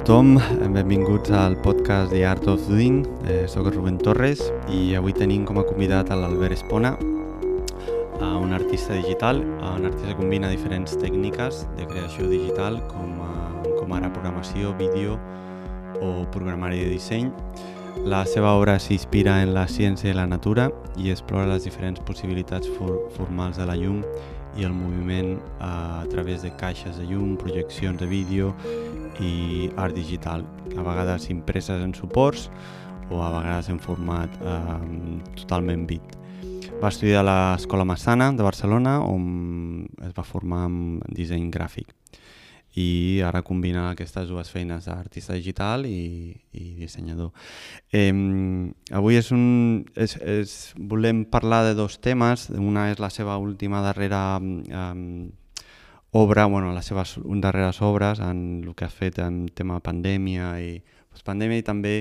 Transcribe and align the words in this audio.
A 0.00 0.02
tothom, 0.02 0.38
benvinguts 0.72 1.28
al 1.30 1.58
podcast 1.60 2.08
The 2.10 2.22
Art 2.24 2.46
of 2.48 2.62
Doing. 2.70 3.02
Eh, 3.28 3.44
soc 3.52 3.66
Rubén 3.68 3.98
Torres 4.00 4.40
i 4.72 4.94
avui 4.96 5.12
tenim 5.12 5.42
com 5.44 5.60
a 5.60 5.64
convidat 5.66 6.08
a 6.08 6.16
l'Albert 6.16 6.56
Espona, 6.56 6.94
a 8.16 8.30
un 8.40 8.54
artista 8.56 8.96
digital, 8.96 9.42
a 9.60 9.74
un 9.76 9.84
artista 9.84 10.08
que 10.08 10.16
combina 10.16 10.48
diferents 10.48 10.96
tècniques 10.96 11.66
de 11.76 11.84
creació 11.84 12.30
digital 12.32 12.80
com, 12.88 13.12
a, 13.20 13.52
com 13.76 13.92
ara 13.92 14.08
programació, 14.08 14.72
vídeo 14.80 15.20
o 16.00 16.24
programari 16.32 16.80
de 16.80 16.88
disseny. 16.96 17.28
La 18.00 18.24
seva 18.24 18.56
obra 18.56 18.80
s'inspira 18.80 19.42
en 19.44 19.52
la 19.52 19.68
ciència 19.68 20.14
i 20.14 20.16
la 20.16 20.24
natura 20.24 20.70
i 20.96 21.12
explora 21.12 21.52
les 21.52 21.68
diferents 21.68 22.00
possibilitats 22.08 22.72
for 22.78 23.02
formals 23.20 23.60
de 23.60 23.68
la 23.68 23.76
llum 23.76 24.00
i 24.56 24.64
el 24.64 24.72
moviment 24.72 25.36
a 25.60 26.06
través 26.08 26.40
de 26.40 26.56
caixes 26.56 26.96
de 26.96 27.04
llum, 27.04 27.36
projeccions 27.36 28.00
de 28.00 28.08
vídeo 28.08 28.54
i 29.20 29.70
art 29.76 29.94
digital, 29.94 30.46
a 30.76 30.82
vegades 30.82 31.28
impreses 31.30 31.82
en 31.84 31.94
suports 31.94 32.48
o 33.10 33.22
a 33.22 33.30
vegades 33.38 33.68
en 33.68 33.80
format 33.80 34.30
eh, 34.40 34.80
totalment 35.36 35.86
bit. 35.86 36.16
Va 36.80 36.88
estudiar 36.88 37.20
a 37.20 37.28
l'Escola 37.28 37.84
Massana 37.84 38.30
de 38.32 38.44
Barcelona 38.46 39.00
on 39.04 39.86
es 40.00 40.14
va 40.16 40.24
formar 40.24 40.66
en 40.70 41.00
disseny 41.12 41.50
gràfic 41.52 41.92
i 42.78 43.20
ara 43.26 43.42
combina 43.42 43.88
aquestes 43.90 44.28
dues 44.30 44.50
feines 44.50 44.86
d'artista 44.86 45.34
digital 45.34 45.86
i, 45.86 46.30
i 46.54 46.64
dissenyador. 46.78 47.32
Eh, 47.90 48.12
avui 48.94 49.18
és 49.18 49.30
un, 49.34 49.82
és, 49.98 50.14
és, 50.22 50.54
volem 50.78 51.24
parlar 51.26 51.64
de 51.66 51.74
dos 51.74 51.98
temes, 51.98 52.48
una 52.54 52.90
és 52.92 53.02
la 53.02 53.10
seva 53.10 53.36
última 53.42 53.82
darrera 53.82 54.38
eh, 54.38 54.94
obra, 56.10 56.46
bueno, 56.46 56.72
les 56.74 56.84
seves 56.84 57.18
darreres 57.24 57.80
obres 57.82 58.20
en 58.20 58.64
el 58.66 58.74
que 58.74 58.84
ha 58.84 58.90
fet 58.90 59.18
en 59.22 59.46
tema 59.54 59.78
pandèmia 59.80 60.56
i 60.58 60.80
postpandèmia 61.10 61.62
i 61.62 61.66
també 61.66 61.94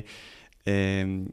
eh, 0.66 1.26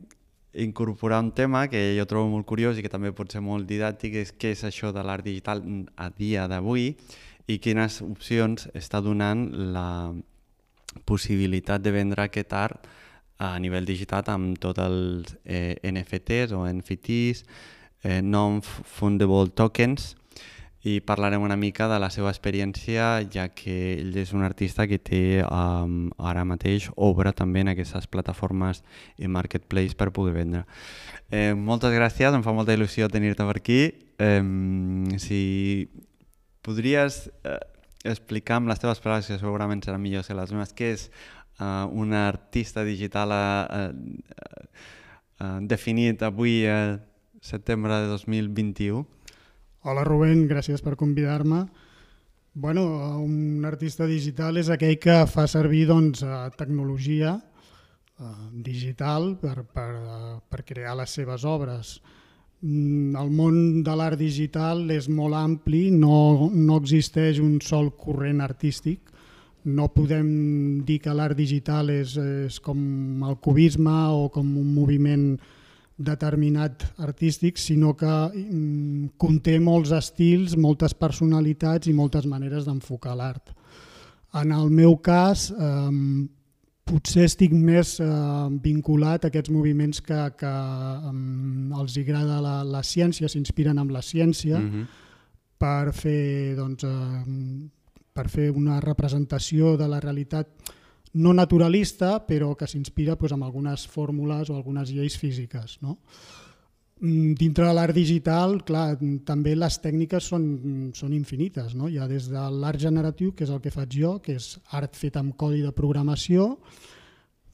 incorporar 0.57 1.21
un 1.21 1.33
tema 1.33 1.67
que 1.69 1.97
jo 1.97 2.07
trobo 2.09 2.29
molt 2.33 2.47
curiós 2.49 2.77
i 2.77 2.85
que 2.85 2.93
també 2.93 3.13
pot 3.13 3.33
ser 3.33 3.43
molt 3.45 3.69
didàctic, 3.69 4.17
és 4.21 4.33
què 4.33 4.53
és 4.57 4.65
això 4.65 4.93
de 4.93 5.05
l'art 5.05 5.25
digital 5.25 5.63
a 5.97 6.11
dia 6.11 6.47
d'avui 6.49 6.95
i 7.47 7.59
quines 7.63 8.01
opcions 8.03 8.69
està 8.75 9.01
donant 9.01 9.49
la 9.73 10.13
possibilitat 11.05 11.83
de 11.85 11.93
vendre 11.93 12.25
aquest 12.25 12.53
art 12.57 12.87
a 13.39 13.59
nivell 13.61 13.85
digital 13.85 14.25
amb 14.33 14.57
tots 14.59 14.81
els 14.81 15.35
eh, 15.45 15.77
NFTs 15.85 16.55
o 16.57 16.65
NFTs, 16.65 17.45
eh, 18.05 18.23
non-fundable 18.25 19.53
tokens, 19.53 20.15
i 20.87 21.01
parlarem 21.01 21.43
una 21.43 21.57
mica 21.59 21.89
de 21.91 21.99
la 21.99 22.13
seva 22.15 22.31
experiència, 22.31 23.07
ja 23.33 23.49
que 23.51 23.75
ell 23.97 24.15
és 24.23 24.31
un 24.37 24.45
artista 24.47 24.85
que 24.87 25.01
té 25.03 25.23
um, 25.43 26.13
ara 26.31 26.45
mateix 26.47 26.87
obra 26.95 27.33
també 27.35 27.65
en 27.65 27.73
aquestes 27.73 28.07
plataformes 28.07 28.85
i 29.19 29.27
marketplace 29.27 29.99
per 29.99 30.13
poder 30.15 30.37
vendre. 30.37 30.63
Eh, 31.27 31.55
moltes 31.59 31.91
gràcies, 31.91 32.31
em 32.31 32.45
fa 32.47 32.55
molta 32.55 32.77
il·lusió 32.77 33.09
tenir-te 33.11 33.47
per 33.49 33.57
aquí. 33.59 33.81
Eh, 34.23 34.45
si 35.19 35.41
podries 36.63 37.19
eh, 37.43 37.59
explicar 38.07 38.61
amb 38.61 38.71
les 38.71 38.79
teves 38.79 39.03
paraules, 39.03 39.27
que 39.27 39.41
segurament 39.43 39.83
seran 39.83 40.05
millors 40.05 40.31
que 40.31 40.39
les 40.39 40.55
meves, 40.55 40.71
què 40.77 40.93
és 40.95 41.09
uh, 41.59 41.91
un 41.91 42.15
artista 42.15 42.87
digital 42.87 43.35
uh, 43.35 43.91
uh, 43.91 44.71
uh, 45.43 45.59
definit 45.67 46.23
avui, 46.23 46.61
uh, 46.71 46.95
setembre 47.43 48.05
de 48.05 48.15
2021? 48.15 49.03
Hola 49.87 50.03
Rubén, 50.03 50.49
gràcies 50.51 50.83
per 50.83 50.97
convidar-me. 50.99 51.61
Bueno, 52.59 52.83
un 53.23 53.63
artista 53.69 54.09
digital 54.11 54.57
és 54.59 54.67
aquell 54.67 54.97
que 54.99 55.15
fa 55.31 55.45
servir 55.47 55.85
doncs, 55.87 56.25
tecnologia 56.59 57.37
uh, 57.37 58.33
digital 58.67 59.37
per, 59.39 59.63
per, 59.71 59.93
per 60.51 60.65
crear 60.67 60.97
les 60.99 61.15
seves 61.15 61.45
obres. 61.47 61.93
Mm, 62.67 63.15
el 63.15 63.31
món 63.31 63.85
de 63.87 63.95
l'art 63.95 64.19
digital 64.19 64.83
és 64.91 65.07
molt 65.07 65.39
ampli, 65.39 65.85
no, 65.95 66.51
no 66.51 66.81
existeix 66.83 67.39
un 67.39 67.61
sol 67.63 67.93
corrent 67.95 68.43
artístic. 68.43 69.15
No 69.71 69.87
podem 69.95 70.83
dir 70.89 70.99
que 71.05 71.15
l'art 71.15 71.39
digital 71.39 71.95
és, 71.95 72.17
és 72.19 72.59
com 72.59 73.23
el 73.23 73.39
cubisme 73.39 73.95
o 74.19 74.27
com 74.35 74.51
un 74.51 74.75
moviment 74.81 75.37
determinat 75.97 76.85
artístic, 76.99 77.57
sinó 77.59 77.95
que 77.97 78.07
mm, 78.07 79.17
conté 79.17 79.59
molts 79.61 79.93
estils, 79.97 80.57
moltes 80.61 80.95
personalitats 80.95 81.89
i 81.89 81.95
moltes 81.97 82.27
maneres 82.29 82.67
d'enfocar 82.69 83.17
l'art. 83.17 83.55
En 84.37 84.53
el 84.53 84.69
meu 84.71 84.99
cas, 85.01 85.49
eh, 85.51 86.29
potser 86.87 87.25
estic 87.27 87.55
més 87.57 87.97
eh, 87.99 88.07
vinculat 88.63 89.25
a 89.25 89.31
aquests 89.33 89.51
moviments 89.51 90.03
que, 90.05 90.21
que 90.39 90.53
els 91.81 91.97
agrada 92.03 92.39
la, 92.45 92.57
la 92.63 92.83
ciència, 92.87 93.31
s'inspiren 93.33 93.81
amb 93.83 93.91
la 93.97 94.05
ciència 94.05 94.59
mm 94.61 94.71
-hmm. 94.71 94.87
per 95.59 95.93
fer 95.93 96.55
doncs, 96.57 96.85
eh, 96.85 97.69
per 98.13 98.29
fer 98.29 98.51
una 98.51 98.81
representació 98.81 99.77
de 99.77 99.89
la 99.89 100.01
realitat 100.01 100.49
no 101.17 101.33
naturalista, 101.37 102.19
però 102.29 102.55
que 102.59 102.69
s'inspira 102.69 103.17
doncs, 103.17 103.35
amb 103.35 103.47
algunes 103.47 103.87
fórmules 103.89 104.51
o 104.51 104.57
algunes 104.57 104.93
lleis 104.93 105.17
físiques. 105.19 105.79
No? 105.83 105.99
Mm, 107.01 107.35
dintre 107.37 107.67
de 107.67 107.75
l'art 107.77 107.97
digital, 107.97 108.59
clar, 108.65 108.97
també 109.29 109.55
les 109.57 109.81
tècniques 109.83 110.29
són, 110.33 110.93
són 110.97 111.13
infinites. 111.13 111.75
No? 111.77 111.89
Hi 111.89 111.99
ha 111.99 112.09
des 112.09 112.29
de 112.33 112.45
l'art 112.61 112.81
generatiu, 112.81 113.33
que 113.37 113.45
és 113.45 113.53
el 113.53 113.61
que 113.65 113.73
faig 113.73 113.97
jo, 114.01 114.19
que 114.25 114.37
és 114.41 114.55
art 114.77 114.97
fet 114.97 115.17
amb 115.21 115.37
codi 115.37 115.65
de 115.65 115.73
programació, 115.77 116.55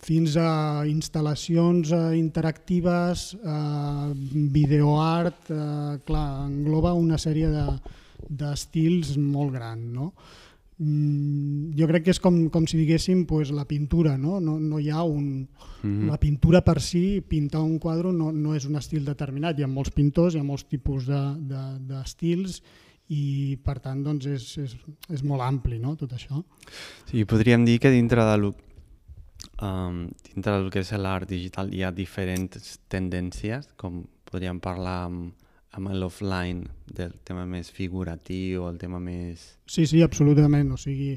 fins 0.02 0.34
a 0.36 0.82
instal·lacions 0.90 1.92
eh, 1.94 2.02
interactives, 2.18 3.32
eh, 3.38 4.12
videoart, 4.54 5.50
eh, 5.54 5.98
clar, 6.06 6.28
engloba 6.48 6.94
una 6.98 7.18
sèrie 7.22 7.50
d'estils 8.26 9.14
de, 9.14 9.22
molt 9.22 9.54
gran. 9.54 9.84
No? 9.94 10.12
Mm, 10.82 11.76
jo 11.78 11.86
crec 11.86 12.08
que 12.08 12.10
és 12.10 12.18
com, 12.18 12.34
com 12.50 12.64
si 12.66 12.80
diguéssim 12.80 13.22
pues, 13.30 13.52
la 13.54 13.68
pintura, 13.70 14.16
no? 14.18 14.40
No, 14.42 14.56
no 14.58 14.80
hi 14.82 14.90
ha 14.90 15.04
un... 15.06 15.46
Mm 15.82 15.90
-hmm. 15.90 16.10
La 16.10 16.18
pintura 16.18 16.62
per 16.62 16.80
si, 16.80 17.20
pintar 17.20 17.60
un 17.62 17.78
quadre 17.78 18.12
no, 18.12 18.32
no 18.32 18.54
és 18.54 18.64
un 18.66 18.76
estil 18.76 19.04
determinat, 19.04 19.58
hi 19.58 19.62
ha 19.62 19.68
molts 19.68 19.90
pintors, 19.90 20.34
hi 20.34 20.38
ha 20.38 20.42
molts 20.42 20.64
tipus 20.64 21.06
d'estils 21.06 22.60
de, 22.60 22.66
de, 22.66 22.82
i 23.08 23.58
per 23.62 23.78
tant 23.80 24.02
doncs, 24.02 24.26
és, 24.26 24.58
és, 24.58 24.76
és 25.10 25.22
molt 25.22 25.42
ampli 25.42 25.78
no? 25.78 25.96
tot 25.96 26.12
això. 26.12 26.42
Sí, 27.10 27.24
podríem 27.24 27.64
dir 27.64 27.78
que 27.78 27.90
dintre 27.90 28.24
de 28.24 28.36
lo, 28.38 28.54
um, 29.60 30.08
dintre 30.34 30.52
del 30.52 30.70
que 30.70 30.80
és 30.80 30.92
l'art 30.92 31.28
digital 31.28 31.72
hi 31.74 31.82
ha 31.82 31.90
diferents 31.90 32.78
tendències, 32.88 33.68
com 33.76 34.04
podríem 34.24 34.60
parlar 34.60 35.04
amb 35.10 35.34
amb 35.72 35.92
l'offline 35.96 36.66
del 36.92 37.14
tema 37.24 37.46
més 37.48 37.70
figuratiu, 37.72 38.66
el 38.68 38.76
tema 38.80 39.00
més... 39.00 39.44
Sí, 39.66 39.86
sí, 39.88 40.02
absolutament. 40.04 40.72
O 40.74 40.80
sigui, 40.80 41.14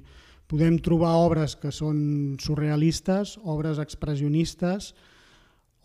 podem 0.47 0.77
trobar 0.83 1.15
obres 1.25 1.57
que 1.59 1.73
són 1.75 2.37
surrealistes, 2.41 3.35
obres 3.43 3.81
expressionistes, 3.83 4.93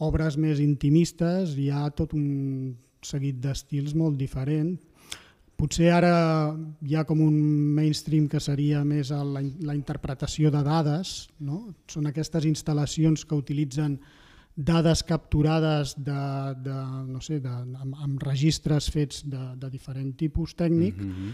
obres 0.01 0.39
més 0.41 0.63
intimistes, 0.63 1.57
hi 1.59 1.69
ha 1.75 1.89
tot 1.97 2.15
un 2.17 2.77
seguit 3.05 3.41
d'estils 3.43 3.97
molt 3.97 4.17
diferent. 4.21 4.77
Potser 5.61 5.91
ara 5.93 6.15
hi 6.81 6.95
ha 6.97 7.05
com 7.05 7.21
un 7.21 7.35
mainstream 7.77 8.31
que 8.33 8.41
seria 8.41 8.81
més 8.85 9.11
la, 9.13 9.43
la 9.43 9.77
interpretació 9.77 10.49
de 10.53 10.63
dades, 10.65 11.29
no? 11.45 11.67
són 11.91 12.09
aquestes 12.09 12.47
instal·lacions 12.49 13.27
que 13.27 13.37
utilitzen 13.37 13.99
dades 14.57 15.03
capturades 15.03 15.95
de, 15.97 16.55
de, 16.63 16.79
no 17.07 17.21
sé, 17.21 17.41
de, 17.41 17.51
amb, 17.51 17.95
amb 17.97 18.23
registres 18.23 18.91
fets 18.91 19.23
de, 19.31 19.41
de 19.57 19.71
diferent 19.71 20.13
tipus 20.17 20.55
tècnic 20.55 20.97
mm 20.97 21.11
-hmm. 21.11 21.33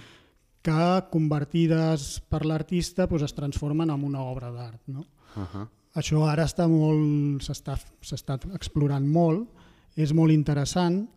que 0.62 1.04
convertides 1.10 2.20
per 2.28 2.44
l'artista 2.44 3.06
doncs, 3.06 3.22
es 3.22 3.34
transformen 3.34 3.90
en 3.90 4.04
una 4.04 4.20
obra 4.20 4.50
d'art. 4.50 4.80
No? 4.86 5.06
Uh 5.36 5.42
-huh. 5.42 5.68
Això 5.94 6.28
ara 6.28 6.44
està 6.44 6.68
molt 6.68 7.42
s'està 7.42 8.38
explorant 8.54 9.06
molt, 9.06 9.48
és 9.96 10.12
molt 10.12 10.32
interessant, 10.32 11.08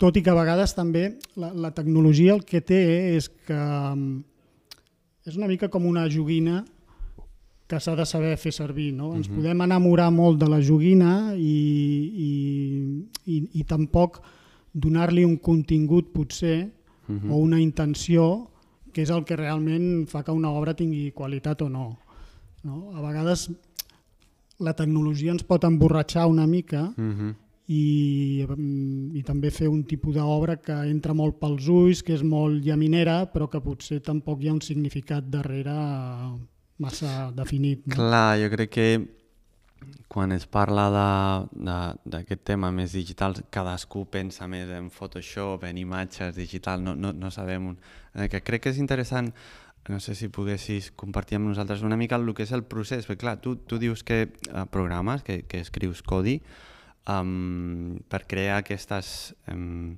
tot 0.00 0.16
i 0.16 0.22
que 0.22 0.30
a 0.30 0.34
vegades 0.34 0.72
també 0.74 1.18
la, 1.36 1.52
la 1.52 1.70
tecnologia 1.76 2.32
el 2.32 2.44
que 2.48 2.62
té 2.64 3.16
és 3.16 3.28
que 3.28 3.54
mm, 3.54 4.22
és 5.28 5.36
una 5.36 5.48
mica 5.50 5.68
com 5.68 5.84
una 5.84 6.06
joguina 6.08 6.64
que 7.70 7.78
s'ha 7.78 7.94
de 7.94 8.06
saber 8.06 8.34
fer 8.36 8.52
servir. 8.52 8.90
No? 8.92 9.14
Ens 9.14 9.28
uh 9.28 9.30
mhm. 9.30 9.38
-huh. 9.38 9.42
podem 9.42 9.60
enamorar 9.62 10.10
molt 10.10 10.40
de 10.40 10.48
la 10.48 10.60
joguina 10.60 11.34
i, 11.36 11.56
i, 12.28 12.30
i, 13.26 13.36
i 13.60 13.64
tampoc 13.64 14.20
donar-li 14.72 15.24
un 15.24 15.36
contingut 15.38 16.12
potser 16.12 16.70
uh 17.08 17.12
mhm. 17.12 17.18
-huh. 17.18 17.32
o 17.32 17.36
una 17.36 17.60
intenció 17.60 18.50
que 18.92 19.02
és 19.02 19.10
el 19.10 19.24
que 19.24 19.36
realment 19.36 20.08
fa 20.08 20.22
que 20.22 20.32
una 20.32 20.50
obra 20.50 20.74
tingui 20.74 21.12
qualitat 21.12 21.62
o 21.62 21.68
no. 21.68 21.98
no? 22.64 22.90
A 22.94 23.00
vegades 23.00 23.50
la 24.58 24.74
tecnologia 24.74 25.32
ens 25.32 25.44
pot 25.44 25.64
emborratxar 25.64 26.26
una 26.26 26.46
mica 26.46 26.92
uh 26.96 27.02
mhm. 27.02 27.20
-huh. 27.20 27.34
i, 27.66 28.46
i 29.14 29.22
també 29.22 29.50
fer 29.50 29.68
un 29.68 29.84
tipus 29.84 30.14
d'obra 30.14 30.56
que 30.56 30.72
entra 30.72 31.14
molt 31.14 31.38
pels 31.38 31.68
ulls, 31.68 32.02
que 32.02 32.14
és 32.14 32.22
molt 32.22 32.64
llaminera, 32.64 33.32
però 33.32 33.48
que 33.48 33.60
potser 33.60 34.00
tampoc 34.00 34.42
hi 34.42 34.48
ha 34.48 34.52
un 34.52 34.60
significat 34.60 35.24
darrere 35.30 35.70
massa 36.80 37.30
definit. 37.36 37.84
No? 37.86 37.94
Clar, 37.96 38.38
jo 38.40 38.50
crec 38.52 38.72
que 38.74 38.90
quan 40.10 40.32
es 40.34 40.44
parla 40.50 40.88
d'aquest 42.02 42.42
tema 42.44 42.72
més 42.74 42.92
digital, 42.96 43.36
cadascú 43.54 44.04
pensa 44.10 44.48
més 44.50 44.68
en 44.74 44.90
Photoshop, 44.90 45.64
en 45.68 45.78
imatges 45.78 46.34
digital, 46.36 46.82
no, 46.82 46.96
no, 46.98 47.12
no 47.14 47.30
sabem... 47.30 47.72
Un... 47.72 47.78
Eh, 48.14 48.26
que 48.32 48.42
crec 48.42 48.64
que 48.64 48.72
és 48.74 48.80
interessant, 48.82 49.30
no 49.88 50.00
sé 50.02 50.16
si 50.18 50.28
poguessis 50.28 50.90
compartir 50.98 51.38
amb 51.38 51.48
nosaltres 51.48 51.84
una 51.86 51.96
mica 51.96 52.18
el 52.18 52.34
que 52.34 52.44
és 52.44 52.52
el 52.52 52.66
procés, 52.66 53.06
perquè 53.06 53.22
clar, 53.22 53.36
tu, 53.40 53.54
tu 53.56 53.78
dius 53.78 54.02
que 54.04 54.26
uh, 54.50 54.66
programes, 54.70 55.22
que, 55.22 55.44
que 55.48 55.62
escrius 55.62 56.02
codi, 56.02 56.40
um, 57.08 57.96
per 58.10 58.24
crear 58.26 58.60
aquestes 58.60 59.32
um, 59.50 59.96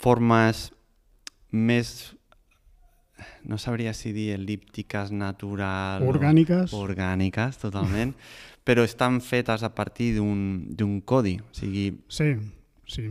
formes 0.00 0.70
més 1.50 2.14
no 3.44 3.58
sabria 3.58 3.94
si 3.94 4.12
dir 4.12 4.32
el·líptiques, 4.38 5.12
natural... 5.14 6.02
Orgàniques. 6.08 6.74
O, 6.74 6.82
orgàniques, 6.86 7.60
totalment. 7.62 8.16
però 8.64 8.82
estan 8.82 9.20
fetes 9.20 9.62
a 9.62 9.70
partir 9.76 10.14
d'un 10.16 10.96
codi. 11.04 11.36
O 11.38 11.52
sigui, 11.54 11.90
sí, 12.08 12.32
sí. 12.88 13.10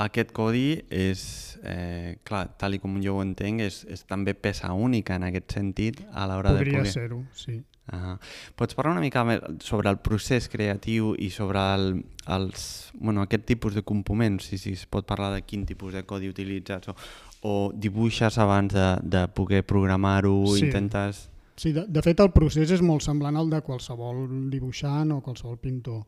Aquest 0.00 0.32
codi 0.32 0.80
és, 0.88 1.22
eh, 1.62 2.18
clar, 2.24 2.46
tal 2.58 2.78
com 2.80 2.98
jo 3.04 3.18
ho 3.18 3.22
entenc, 3.22 3.60
és, 3.60 3.82
és 3.84 4.02
també 4.08 4.34
peça 4.34 4.72
única 4.72 5.18
en 5.20 5.28
aquest 5.28 5.58
sentit 5.58 6.00
a 6.10 6.26
l'hora 6.26 6.54
de 6.56 6.64
poder... 6.64 6.78
Podria 6.80 6.92
ser-ho, 6.92 7.24
sí. 7.36 7.60
Uh, 7.90 8.14
pots 8.54 8.76
parlar 8.78 8.92
una 8.92 9.02
mica 9.02 9.24
sobre 9.58 9.90
el 9.90 9.96
procés 9.98 10.46
creatiu 10.48 11.10
i 11.18 11.26
sobre 11.34 11.58
el, 11.74 12.04
els, 12.30 12.92
bueno, 12.94 13.24
aquest 13.26 13.48
tipus 13.48 13.74
de 13.74 13.82
components, 13.82 14.46
si, 14.46 14.60
si 14.62 14.76
es 14.78 14.84
pot 14.86 15.08
parlar 15.08 15.32
de 15.34 15.42
quin 15.42 15.64
tipus 15.66 15.96
de 15.96 16.04
codi 16.06 16.30
utilitzes 16.30 16.86
o, 16.92 16.94
o 17.40 17.72
dibuixes 17.72 18.36
abans 18.38 18.72
de, 18.74 18.88
de 19.02 19.26
poder 19.34 19.64
programar-ho, 19.66 20.56
sí. 20.56 20.66
intentes... 20.66 21.28
Sí, 21.60 21.74
de, 21.76 21.84
de 21.88 22.00
fet 22.00 22.20
el 22.24 22.30
procés 22.32 22.70
és 22.72 22.80
molt 22.80 23.04
semblant 23.04 23.36
al 23.36 23.50
de 23.52 23.60
qualsevol 23.60 24.24
dibuixant 24.52 25.12
o 25.12 25.20
qualsevol 25.20 25.58
pintor. 25.60 26.04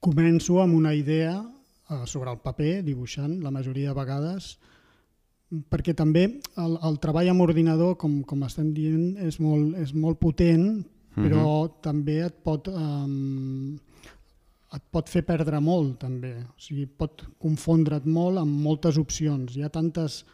Començo 0.00 0.62
amb 0.62 0.76
una 0.78 0.94
idea 0.96 1.34
eh, 1.36 2.04
sobre 2.06 2.32
el 2.32 2.40
paper, 2.40 2.82
dibuixant, 2.86 3.42
la 3.44 3.52
majoria 3.52 3.92
de 3.92 3.98
vegades, 3.98 4.54
perquè 5.72 5.94
també 5.96 6.24
el, 6.60 6.78
el 6.84 6.96
treball 7.02 7.28
amb 7.32 7.44
ordinador, 7.44 7.96
com, 8.00 8.22
com 8.28 8.44
estem 8.46 8.72
dient, 8.76 9.16
és 9.24 9.40
molt, 9.40 9.76
és 9.80 9.92
molt 9.96 10.20
potent, 10.20 10.84
però 11.18 11.44
uh 11.44 11.66
-huh. 11.66 11.72
també 11.82 12.20
et 12.24 12.34
pot, 12.44 12.68
um, 12.68 13.78
et 14.76 14.82
pot 14.92 15.08
fer 15.08 15.22
perdre 15.24 15.60
molt, 15.60 15.98
també. 16.00 16.34
O 16.44 16.60
sigui, 16.60 16.86
pot 16.86 17.24
confondre't 17.40 18.06
molt 18.06 18.38
amb 18.42 18.60
moltes 18.66 18.98
opcions. 19.00 19.56
Hi 19.56 19.64
ha 19.64 19.72
tantes 19.72 20.24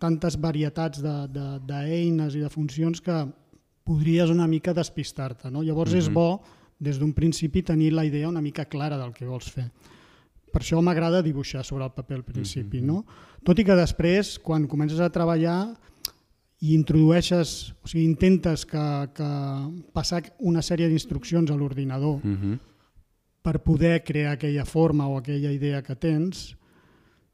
tantes 0.00 0.38
varietats 0.40 1.02
d'eines 1.02 2.32
de, 2.32 2.38
de, 2.38 2.38
i 2.38 2.42
de 2.42 2.48
funcions 2.50 3.02
que 3.04 3.16
podries 3.84 4.32
una 4.32 4.48
mica 4.48 4.74
despistar-te. 4.76 5.50
No? 5.50 5.62
Llavors 5.62 5.92
uh 5.92 5.96
-huh. 5.96 5.98
és 5.98 6.08
mhm. 6.08 6.14
bo, 6.14 6.40
des 6.78 6.98
d'un 6.98 7.12
principi, 7.12 7.62
tenir 7.62 7.92
la 7.92 8.04
idea 8.04 8.28
una 8.28 8.40
mica 8.40 8.64
clara 8.64 8.96
del 8.96 9.12
que 9.12 9.26
vols 9.26 9.50
fer. 9.50 9.70
Per 10.52 10.62
això 10.62 10.80
m'agrada 10.82 11.22
dibuixar 11.22 11.64
sobre 11.64 11.84
el 11.84 11.92
paper 11.92 12.16
al 12.16 12.24
principi. 12.24 12.78
Uh 12.78 12.82
-huh. 12.82 12.86
no? 12.86 13.04
Tot 13.44 13.58
i 13.58 13.64
que 13.64 13.74
després, 13.74 14.38
quan 14.38 14.66
comences 14.66 15.00
a 15.00 15.10
treballar 15.10 15.76
i 16.60 16.74
introdueixes, 16.74 17.74
o 17.82 17.86
sigui, 17.88 18.04
intentes 18.04 18.66
que, 18.66 19.08
que 19.14 19.30
passar 19.92 20.22
una 20.38 20.60
sèrie 20.60 20.88
d'instruccions 20.88 21.50
a 21.50 21.54
l'ordinador 21.54 22.16
uh 22.16 22.22
-huh. 22.24 22.58
Per 23.42 23.60
poder 23.64 24.02
crear 24.04 24.34
aquella 24.34 24.64
forma 24.64 25.08
o 25.08 25.18
aquella 25.18 25.52
idea 25.52 25.82
que 25.82 25.96
tens, 25.96 26.56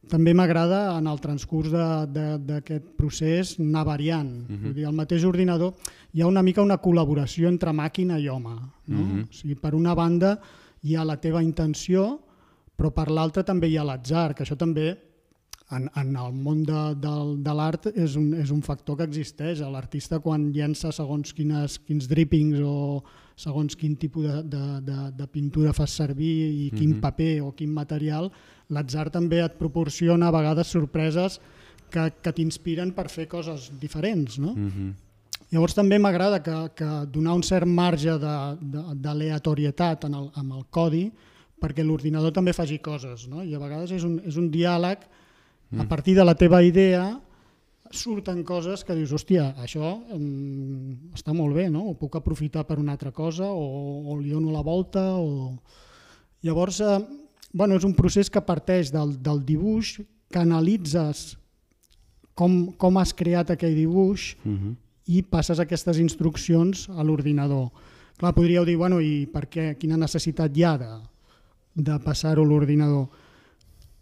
també 0.07 0.35
m'agrada 0.39 0.97
en 0.99 1.09
el 1.11 1.19
transcurs 1.23 1.73
d'aquest 1.73 2.93
procés 2.99 3.57
anar 3.59 3.85
variant. 3.85 4.31
Uh 4.47 4.55
-huh. 4.55 4.63
Vull 4.63 4.75
dir, 4.75 4.87
al 4.87 4.95
mateix 4.95 5.25
ordinador 5.25 5.75
hi 6.13 6.23
ha 6.23 6.27
una 6.27 6.43
mica 6.43 6.63
una 6.63 6.81
col·laboració 6.81 7.49
entre 7.49 7.73
màquina 7.73 8.19
i 8.19 8.29
home. 8.29 8.55
No? 8.87 9.01
Uh 9.01 9.07
-huh. 9.07 9.25
o 9.25 9.33
sigui, 9.33 9.55
per 9.55 9.75
una 9.75 9.95
banda 9.95 10.41
hi 10.83 10.95
ha 10.95 11.05
la 11.05 11.17
teva 11.17 11.43
intenció, 11.43 12.21
però 12.77 12.91
per 12.91 13.11
l'altra 13.11 13.43
també 13.43 13.69
hi 13.69 13.77
ha 13.77 13.85
l'atzar, 13.85 14.35
que 14.35 14.45
això 14.45 14.57
també 14.57 14.99
en, 15.71 15.91
en 15.97 16.17
el 16.17 16.33
món 16.33 16.63
de, 16.63 16.95
de, 16.95 17.15
de 17.43 17.55
l'art 17.55 17.87
és, 17.87 18.17
un, 18.17 18.35
és 18.35 18.51
un 18.51 18.63
factor 18.63 18.97
que 18.97 19.05
existeix. 19.05 19.61
L'artista 19.61 20.21
quan 20.21 20.53
llença 20.53 20.93
segons 20.93 21.33
quines, 21.33 21.79
quins 21.79 22.07
drippings 22.09 22.61
o 22.61 23.03
segons 23.37 23.77
quin 23.77 23.97
tipus 24.01 24.25
de, 24.25 24.43
de, 24.49 24.81
de, 24.81 24.99
de 25.13 25.27
pintura 25.29 25.75
fas 25.77 25.93
servir 25.93 26.49
i 26.49 26.71
quin 26.73 26.91
uh 26.91 26.97
-huh. 26.97 27.01
paper 27.01 27.43
o 27.43 27.53
quin 27.53 27.73
material, 27.73 28.33
l'atzar 28.71 29.11
també 29.11 29.45
et 29.45 29.59
proporciona 29.59 30.29
a 30.29 30.33
vegades 30.33 30.67
sorpreses 30.67 31.41
que, 31.91 32.13
que 32.23 32.33
t'inspiren 32.33 32.93
per 32.93 33.09
fer 33.09 33.29
coses 33.29 33.71
diferents. 33.81 34.39
No? 34.39 34.55
Mm 34.55 34.71
-hmm. 34.71 34.95
Llavors 35.51 35.75
també 35.75 35.99
m'agrada 35.99 36.43
que, 36.43 36.71
que 36.75 37.07
donar 37.13 37.35
un 37.35 37.43
cert 37.43 37.67
marge 37.67 38.19
d'aleatorietat 38.19 40.05
en 40.05 40.15
el, 40.15 40.31
en 40.37 40.51
el 40.53 40.65
codi 40.71 41.13
perquè 41.61 41.85
l'ordinador 41.85 42.33
també 42.33 42.53
faci 42.53 42.79
coses. 42.79 43.29
No? 43.29 43.45
I 43.45 43.55
a 43.55 43.59
vegades 43.59 43.91
és 43.93 44.05
un, 44.05 44.21
és 44.25 44.37
un 44.37 44.51
diàleg 44.51 44.99
mm. 45.71 45.81
a 45.81 45.89
partir 45.89 46.15
de 46.15 46.25
la 46.25 46.35
teva 46.35 46.63
idea 46.63 47.21
surten 47.93 48.43
coses 48.45 48.83
que 48.85 48.95
dius, 48.97 49.13
hòstia, 49.13 49.51
això 49.63 49.93
um, 50.15 51.13
està 51.15 51.35
molt 51.37 51.55
bé, 51.57 51.69
no? 51.71 51.85
ho 51.91 51.95
puc 51.99 52.17
aprofitar 52.19 52.65
per 52.67 52.79
una 52.79 52.95
altra 52.97 53.13
cosa 53.13 53.49
o, 53.51 54.07
o 54.11 54.17
li 54.21 54.31
dono 54.31 54.53
la 54.55 54.65
volta. 54.67 55.03
O... 55.19 55.57
Llavors, 56.47 56.81
eh, 56.81 56.99
bueno, 57.53 57.77
és 57.77 57.85
un 57.85 57.95
procés 57.95 58.31
que 58.31 58.43
parteix 58.45 58.93
del, 58.95 59.17
del 59.23 59.43
dibuix, 59.47 59.97
que 60.33 60.43
analitzes 60.43 61.37
com, 62.37 62.73
com 62.77 62.99
has 63.01 63.15
creat 63.17 63.55
aquell 63.55 63.77
dibuix 63.77 64.35
uh 64.35 64.49
mhm. 64.49 64.57
-huh. 64.57 64.75
i 65.07 65.23
passes 65.23 65.61
aquestes 65.61 65.99
instruccions 65.99 66.89
a 66.91 67.03
l'ordinador. 67.03 67.71
Clar, 68.17 68.35
podríeu 68.35 68.65
dir, 68.65 68.77
bueno, 68.77 69.01
i 69.01 69.27
per 69.27 69.47
què, 69.49 69.77
quina 69.79 69.97
necessitat 69.97 70.57
hi 70.57 70.65
ha 70.65 70.77
de, 70.79 70.93
de 71.75 71.99
passar-ho 72.01 72.43
a 72.43 72.47
l'ordinador? 72.47 73.09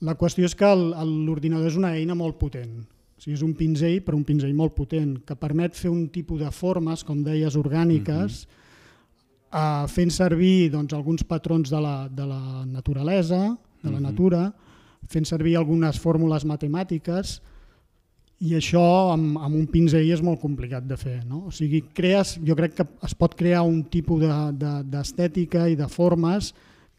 La 0.00 0.16
qüestió 0.16 0.44
és 0.44 0.54
que 0.54 0.74
l'ordinador 0.74 1.66
és 1.66 1.76
una 1.76 1.94
eina 1.94 2.14
molt 2.14 2.38
potent. 2.38 2.86
Sigui, 3.24 3.38
és 3.38 3.46
un 3.46 3.56
pinzell, 3.56 4.02
però 4.04 4.18
un 4.20 4.26
pinzell 4.28 4.52
molt 4.54 4.76
potent, 4.76 5.16
que 5.24 5.36
permet 5.40 5.74
fer 5.74 5.88
un 5.88 6.10
tipus 6.12 6.42
de 6.44 6.52
formes, 6.52 7.02
com 7.08 7.24
deies, 7.24 7.56
orgàniques, 7.56 8.44
uh 8.44 8.46
-huh 8.46 8.62
eh, 9.54 9.86
fent 9.88 10.12
servir 10.12 10.70
doncs, 10.74 10.94
alguns 10.96 11.24
patrons 11.24 11.70
de 11.70 11.80
la, 11.80 11.96
de 12.08 12.26
la 12.26 12.64
naturalesa, 12.66 13.56
de 13.84 13.90
la 13.92 14.00
natura, 14.00 14.46
fent 15.10 15.26
servir 15.28 15.58
algunes 15.58 15.98
fórmules 16.00 16.46
matemàtiques 16.48 17.34
i 18.44 18.54
això 18.56 18.84
amb, 19.12 19.36
amb 19.38 19.58
un 19.58 19.66
pinzell 19.70 20.08
és 20.10 20.22
molt 20.24 20.40
complicat 20.40 20.86
de 20.88 20.96
fer. 20.96 21.18
No? 21.28 21.44
O 21.48 21.52
sigui, 21.52 21.82
crees, 21.94 22.38
jo 22.44 22.56
crec 22.56 22.78
que 22.78 22.86
es 23.04 23.14
pot 23.14 23.36
crear 23.36 23.62
un 23.68 23.82
tipus 23.92 24.24
d'estètica 24.24 25.66
de, 25.66 25.68
de, 25.68 25.76
i 25.76 25.80
de 25.80 25.88
formes 25.92 26.54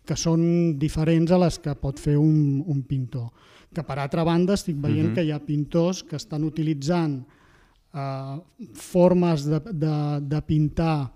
que 0.06 0.18
són 0.18 0.78
diferents 0.78 1.34
a 1.34 1.42
les 1.42 1.58
que 1.58 1.74
pot 1.82 2.00
fer 2.00 2.16
un, 2.22 2.62
un 2.62 2.84
pintor. 2.86 3.32
Que 3.76 3.84
per 3.84 4.00
altra 4.00 4.24
banda 4.24 4.56
estic 4.56 4.78
veient 4.80 5.10
uh 5.10 5.12
-huh. 5.12 5.16
que 5.16 5.24
hi 5.24 5.32
ha 5.32 5.40
pintors 5.40 6.04
que 6.04 6.16
estan 6.16 6.44
utilitzant 6.44 7.26
eh, 7.94 8.40
formes 8.74 9.46
de, 9.46 9.60
de, 9.74 10.20
de 10.22 10.42
pintar 10.42 11.12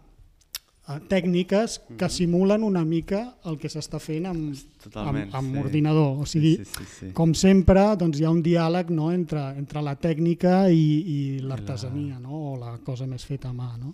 Eh, 0.89 0.95
tècniques 1.05 1.77
que 1.85 2.05
mhm. 2.05 2.09
simulen 2.09 2.63
una 2.63 2.81
mica 2.83 3.35
el 3.45 3.59
que 3.61 3.69
s'està 3.69 3.99
fent 4.01 4.25
amb, 4.25 4.55
amb, 4.97 5.35
amb 5.37 5.51
sí. 5.53 5.59
ordinador. 5.61 6.23
O 6.23 6.25
sigui, 6.25 6.55
sí, 6.57 6.65
sí, 6.65 6.77
sí, 6.79 6.85
sí. 6.95 7.09
com 7.13 7.35
sempre, 7.37 7.83
doncs 7.99 8.17
hi 8.17 8.25
ha 8.25 8.31
un 8.33 8.41
diàleg 8.41 8.89
no, 8.95 9.11
entre, 9.13 9.43
entre 9.59 9.83
la 9.85 9.93
tècnica 10.01 10.63
i, 10.73 10.85
i 11.13 11.19
l'artesania, 11.45 12.17
la... 12.17 12.23
no? 12.25 12.41
o 12.53 12.55
la 12.57 12.73
cosa 12.85 13.05
més 13.05 13.25
feta 13.27 13.51
a 13.51 13.53
mà. 13.53 13.69
No? 13.77 13.93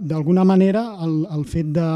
D'alguna 0.00 0.42
manera, 0.48 0.82
el, 1.06 1.20
el 1.30 1.46
fet 1.46 1.70
de, 1.76 1.88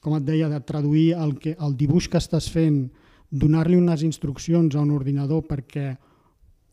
com 0.00 0.16
et 0.16 0.24
deia, 0.24 0.48
de 0.48 0.62
traduir 0.64 1.10
el, 1.18 1.36
que, 1.42 1.58
el 1.60 1.76
dibuix 1.76 2.08
que 2.08 2.22
estàs 2.22 2.48
fent, 2.48 2.86
donar-li 3.32 3.76
unes 3.76 4.02
instruccions 4.04 4.76
a 4.76 4.80
un 4.84 4.90
ordinador 4.92 5.42
perquè 5.48 5.96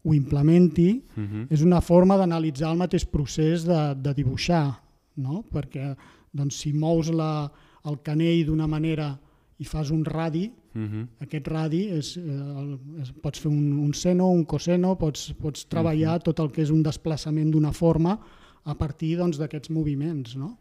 ho 0.04 0.14
implementi, 0.14 1.04
uh 1.16 1.20
mhm. 1.22 1.28
-huh. 1.28 1.48
és 1.50 1.62
una 1.62 1.82
forma 1.82 2.18
d'analitzar 2.18 2.72
el 2.72 2.78
mateix 2.78 3.06
procés 3.06 3.64
de, 3.64 3.96
de 3.96 4.14
dibuixar 4.14 4.80
no? 5.16 5.44
perquè 5.52 5.96
doncs, 6.32 6.62
si 6.62 6.74
mous 6.74 7.10
la, 7.10 7.52
el 7.86 8.00
canell 8.06 8.46
d'una 8.46 8.68
manera 8.68 9.12
i 9.60 9.68
fas 9.68 9.92
un 9.92 10.06
radi, 10.06 10.48
uh 10.48 10.80
mhm. 10.80 10.88
-huh. 10.88 11.08
aquest 11.20 11.48
radi 11.48 11.90
és, 11.90 12.18
eh, 12.18 13.02
és, 13.02 13.12
pots 13.22 13.40
fer 13.40 13.52
un, 13.52 13.80
un 13.80 13.94
seno, 13.94 14.30
un 14.32 14.46
coseno, 14.46 14.96
pots, 14.96 15.34
pots 15.34 15.66
treballar 15.68 16.10
uh 16.10 16.14
mhm. 16.16 16.22
-huh. 16.22 16.24
tot 16.24 16.40
el 16.40 16.52
que 16.52 16.62
és 16.62 16.70
un 16.70 16.84
desplaçament 16.84 17.52
d'una 17.52 17.72
forma 17.72 18.20
a 18.64 18.76
partir 18.76 19.18
doncs, 19.18 19.38
d'aquests 19.38 19.70
doncs, 19.70 19.78
moviments. 19.78 20.36
No? 20.36 20.58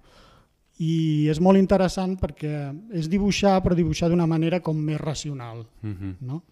I 0.79 1.27
és 1.31 1.41
molt 1.43 1.59
interessant 1.59 2.15
perquè 2.21 2.53
és 2.95 3.09
dibuixar, 3.11 3.57
però 3.65 3.75
dibuixar 3.75 4.09
d'una 4.11 4.29
manera 4.31 4.61
com 4.61 4.79
més 4.79 5.01
racional. 5.01 5.67
Uh 5.83 5.87
mhm. 5.89 5.97
-huh. 5.97 6.15
no? 6.21 6.43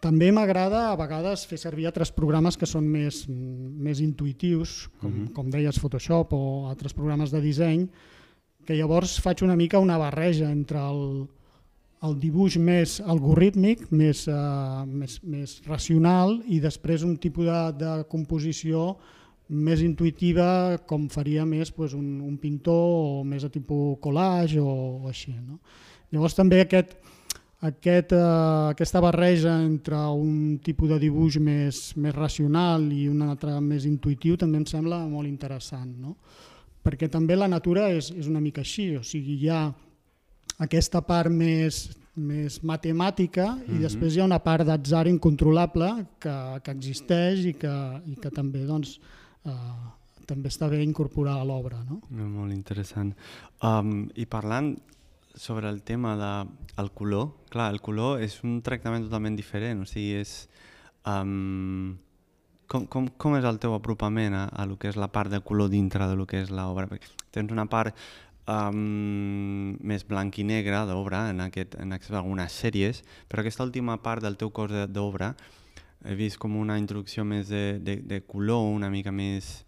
També 0.00 0.30
m'agrada 0.32 0.90
a 0.90 0.96
vegades 0.96 1.46
fer 1.46 1.56
servir 1.58 1.86
altres 1.86 2.12
programes 2.12 2.56
que 2.56 2.66
són 2.66 2.84
més, 2.84 3.26
més 3.28 4.00
intuitius, 4.00 4.88
com, 5.00 5.10
uh 5.10 5.14
mhm. 5.14 5.24
-huh. 5.24 5.32
com 5.32 5.50
deies 5.50 5.78
Photoshop 5.78 6.32
o 6.32 6.68
altres 6.68 6.92
programes 6.92 7.30
de 7.30 7.40
disseny, 7.40 7.88
que 8.64 8.76
llavors 8.76 9.20
faig 9.20 9.42
una 9.42 9.56
mica 9.56 9.78
una 9.78 9.98
barreja 9.98 10.50
entre 10.50 10.78
el, 10.78 11.26
el 12.04 12.18
dibuix 12.20 12.56
més 12.60 13.00
algorítmic, 13.00 13.90
més, 13.90 14.26
uh, 14.28 14.84
més, 14.86 15.18
més 15.22 15.60
racional 15.66 16.40
i 16.46 16.60
després 16.60 17.04
un 17.06 17.16
tipus 17.16 17.46
de, 17.48 17.60
de 17.84 17.92
composició 18.10 18.96
més 19.48 19.82
intuïtiva 19.84 20.78
com 20.88 21.08
faria 21.12 21.44
més 21.44 21.70
pues, 21.70 21.92
un, 21.92 22.20
un 22.24 22.36
pintor 22.40 23.20
o 23.20 23.24
més 23.28 23.44
a 23.44 23.50
tipus 23.52 23.98
collage 24.00 24.60
o, 24.60 25.04
o 25.04 25.10
així. 25.10 25.34
No? 25.36 25.58
Llavors 26.14 26.36
també 26.36 26.62
aquest, 26.62 26.94
aquest, 27.64 28.14
eh, 28.16 28.70
aquesta 28.72 29.02
barreja 29.04 29.58
entre 29.62 29.98
un 30.16 30.58
tipus 30.64 30.88
de 30.94 30.98
dibuix 31.02 31.36
més, 31.40 31.90
més 31.96 32.14
racional 32.16 32.86
i 32.92 33.08
un 33.08 33.22
altre 33.26 33.58
més 33.60 33.84
intuïtiu 33.88 34.38
també 34.40 34.62
em 34.62 34.68
sembla 34.68 35.02
molt 35.08 35.28
interessant. 35.28 35.92
No? 36.00 36.16
Perquè 36.84 37.10
també 37.12 37.36
la 37.36 37.48
natura 37.48 37.90
és, 37.92 38.10
és 38.12 38.28
una 38.28 38.40
mica 38.40 38.64
així, 38.64 38.94
o 38.96 39.04
sigui, 39.04 39.38
hi 39.42 39.52
ha 39.52 39.66
aquesta 40.64 41.00
part 41.04 41.32
més, 41.32 41.88
més 42.14 42.60
matemàtica 42.62 43.46
mm 43.54 43.60
-hmm. 43.60 43.76
i 43.76 43.82
després 43.82 44.14
hi 44.14 44.20
ha 44.20 44.24
una 44.24 44.38
part 44.38 44.64
d'atzar 44.66 45.06
incontrolable 45.08 46.06
que, 46.20 46.36
que 46.62 46.70
existeix 46.70 47.44
i 47.44 47.52
que, 47.54 47.76
i 48.06 48.14
que 48.16 48.30
també 48.30 48.64
doncs, 48.64 49.00
eh, 49.44 49.92
també 50.28 50.50
està 50.52 50.68
bé 50.72 50.80
incorporar 50.84 51.38
a 51.40 51.46
l'obra. 51.46 51.82
No? 51.88 52.00
Molt 52.10 52.54
interessant. 52.54 53.12
Um, 53.62 54.08
I 54.16 54.26
parlant 54.30 54.74
sobre 55.34 55.68
el 55.68 55.82
tema 55.82 56.14
del 56.16 56.88
de, 56.88 56.94
color, 56.94 57.32
clar, 57.50 57.72
el 57.74 57.80
color 57.82 58.22
és 58.22 58.38
un 58.46 58.60
tractament 58.62 59.06
totalment 59.08 59.36
diferent, 59.36 59.82
o 59.82 59.88
sigui, 59.88 60.20
és... 60.22 60.44
Um, 61.04 61.96
com, 62.70 62.86
com, 62.88 63.10
com 63.20 63.34
és 63.36 63.44
el 63.44 63.58
teu 63.60 63.74
apropament 63.76 64.32
a, 64.32 64.46
a 64.48 64.64
lo 64.64 64.78
que 64.80 64.88
és 64.88 64.96
la 64.96 65.10
part 65.12 65.28
de 65.28 65.42
color 65.44 65.68
dintre 65.68 66.06
de 66.08 66.14
lo 66.16 66.24
que 66.26 66.40
és 66.40 66.52
l'obra? 66.54 66.86
Tens 67.34 67.52
una 67.52 67.66
part 67.68 67.92
um, 68.48 69.74
més 69.84 70.06
blanc 70.08 70.38
i 70.40 70.46
negre 70.48 70.80
d'obra 70.88 71.26
en, 71.34 71.42
aquest, 71.44 71.76
en 71.82 71.92
algunes 71.92 72.56
sèries, 72.56 73.02
però 73.28 73.44
aquesta 73.44 73.66
última 73.66 73.98
part 74.02 74.24
del 74.24 74.38
teu 74.40 74.50
cos 74.54 74.72
d'obra 74.88 75.34
he 76.04 76.14
vist 76.14 76.38
com 76.38 76.56
una 76.60 76.76
introducció 76.78 77.24
més 77.24 77.48
de, 77.48 77.78
de, 77.80 77.96
de 78.04 78.20
color, 78.28 78.68
una 78.74 78.90
mica 78.92 79.12
més... 79.12 79.64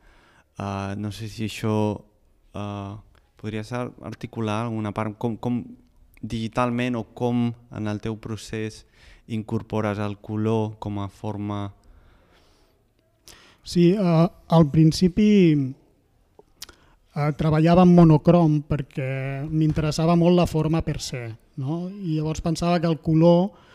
Uh, 0.57 0.97
no 0.97 1.11
sé 1.12 1.28
si 1.28 1.45
això 1.49 1.73
uh, 1.97 2.93
podries 3.37 3.73
articular 3.76 4.62
alguna 4.64 4.93
part, 4.97 5.16
com, 5.21 5.37
com 5.37 5.61
digitalment 6.23 6.97
o 6.97 7.05
com 7.16 7.50
en 7.76 7.90
el 7.93 8.00
teu 8.05 8.16
procés 8.21 8.85
incorpores 9.28 9.99
el 10.00 10.19
color 10.21 10.76
com 10.78 11.00
a 11.00 11.09
forma... 11.09 11.73
Sí, 13.66 13.90
uh, 13.99 14.28
al 14.55 14.69
principi 14.71 15.28
uh, 15.57 17.31
treballava 17.37 17.85
en 17.85 17.95
monocrom 17.97 18.61
perquè 18.69 19.09
m'interessava 19.49 20.14
molt 20.16 20.38
la 20.38 20.47
forma 20.47 20.85
per 20.87 21.00
se, 21.02 21.25
no? 21.59 21.87
i 21.90 22.16
llavors 22.16 22.45
pensava 22.45 22.78
que 22.81 22.88
el 22.93 23.00
color 23.02 23.65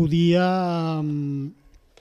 podia 0.00 0.48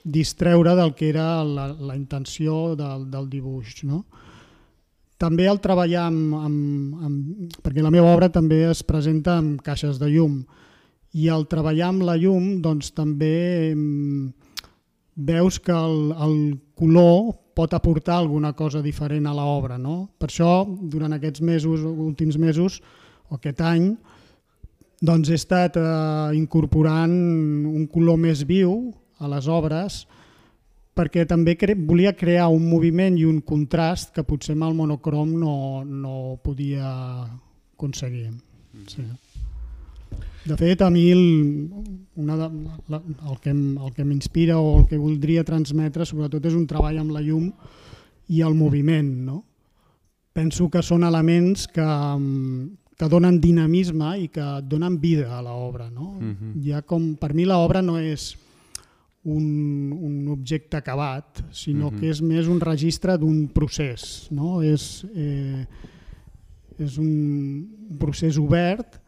distreure 0.04 0.76
del 0.80 0.96
que 0.96 1.10
era 1.12 1.44
la, 1.44 1.68
la 1.76 1.96
intenció 2.00 2.76
del, 2.80 3.10
del 3.12 3.28
dibuix. 3.30 3.84
No? 3.84 4.06
També 5.20 5.50
el 5.52 5.60
treballar 5.60 6.08
amb, 6.08 6.36
amb, 6.40 7.04
amb... 7.04 7.58
perquè 7.60 7.84
la 7.84 7.92
meva 7.92 8.14
obra 8.16 8.32
també 8.32 8.64
es 8.70 8.86
presenta 8.88 9.36
amb 9.42 9.60
caixes 9.66 10.00
de 10.00 10.08
llum 10.14 10.40
i 11.20 11.28
al 11.28 11.44
treballar 11.52 11.90
amb 11.90 12.06
la 12.08 12.16
llum 12.22 12.62
doncs 12.64 12.94
també 12.96 13.36
veus 15.20 15.60
que 15.60 15.76
el, 15.76 16.14
el 16.16 16.38
color 16.80 17.34
pot 17.58 17.74
aportar 17.76 18.16
alguna 18.22 18.54
cosa 18.56 18.80
diferent 18.80 19.28
a 19.28 19.34
l'obra. 19.36 19.76
No? 19.78 20.14
Per 20.16 20.30
això, 20.30 20.64
durant 20.64 21.18
aquests 21.18 21.44
mesos, 21.44 21.84
últims 21.84 22.38
mesos, 22.40 22.80
o 23.28 23.36
aquest 23.36 23.60
any, 23.60 23.92
doncs 25.02 25.30
he 25.32 25.38
estat 25.40 25.78
eh, 25.80 26.38
incorporant 26.38 27.14
un 27.70 27.88
color 27.92 28.20
més 28.20 28.44
viu 28.48 28.92
a 29.20 29.30
les 29.32 29.48
obres 29.48 30.04
perquè 31.00 31.24
també 31.28 31.56
cre 31.56 31.78
volia 31.80 32.12
crear 32.18 32.50
un 32.52 32.66
moviment 32.68 33.16
i 33.16 33.24
un 33.28 33.40
contrast 33.40 34.12
que 34.16 34.26
potser 34.28 34.58
amb 34.58 34.68
el 34.68 34.76
monocrom 34.76 35.32
no, 35.40 35.56
no 35.86 36.40
podia 36.44 36.90
aconseguir. 37.80 38.34
Sí. 38.92 39.06
De 40.50 40.56
fet, 40.58 40.82
a 40.82 40.90
mi 40.90 41.06
el, 41.14 41.24
una 42.20 42.36
de, 42.36 42.50
la, 42.90 43.00
el 43.30 43.40
que, 43.40 43.52
el 43.52 43.94
que 43.96 44.06
m'inspira 44.08 44.58
o 44.60 44.80
el 44.80 44.88
que 44.90 45.00
voldria 45.00 45.46
transmetre 45.48 46.08
sobretot 46.08 46.50
és 46.50 46.58
un 46.58 46.66
treball 46.68 47.00
amb 47.00 47.14
la 47.16 47.24
llum 47.24 47.48
i 48.28 48.42
el 48.44 48.56
moviment. 48.58 49.12
No? 49.30 49.44
Penso 50.36 50.68
que 50.74 50.84
són 50.84 51.06
elements 51.08 51.68
que, 51.72 51.88
que 53.00 53.08
donen 53.08 53.40
dinamisme 53.40 54.12
i 54.20 54.28
que 54.28 54.46
donen 54.68 54.98
vida 55.00 55.32
a 55.38 55.42
l'obra. 55.42 55.90
No? 55.90 56.18
Uh 56.20 56.36
-huh. 56.36 56.54
Ja 56.64 56.82
com, 56.82 57.16
per 57.16 57.34
mi 57.34 57.46
l'obra 57.46 57.82
no 57.82 57.98
és 57.98 58.38
un, 59.24 59.92
un 59.92 60.28
objecte 60.28 60.78
acabat, 60.78 61.44
sinó 61.52 61.88
uh 61.88 61.94
-huh. 61.94 62.00
que 62.00 62.10
és 62.10 62.22
més 62.22 62.48
un 62.48 62.60
registre 62.60 63.18
d'un 63.18 63.48
procés. 63.48 64.28
No? 64.32 64.62
És, 64.62 65.06
eh, 65.16 65.66
és 66.78 66.98
un 66.98 67.68
procés 67.98 68.38
obert 68.38 69.00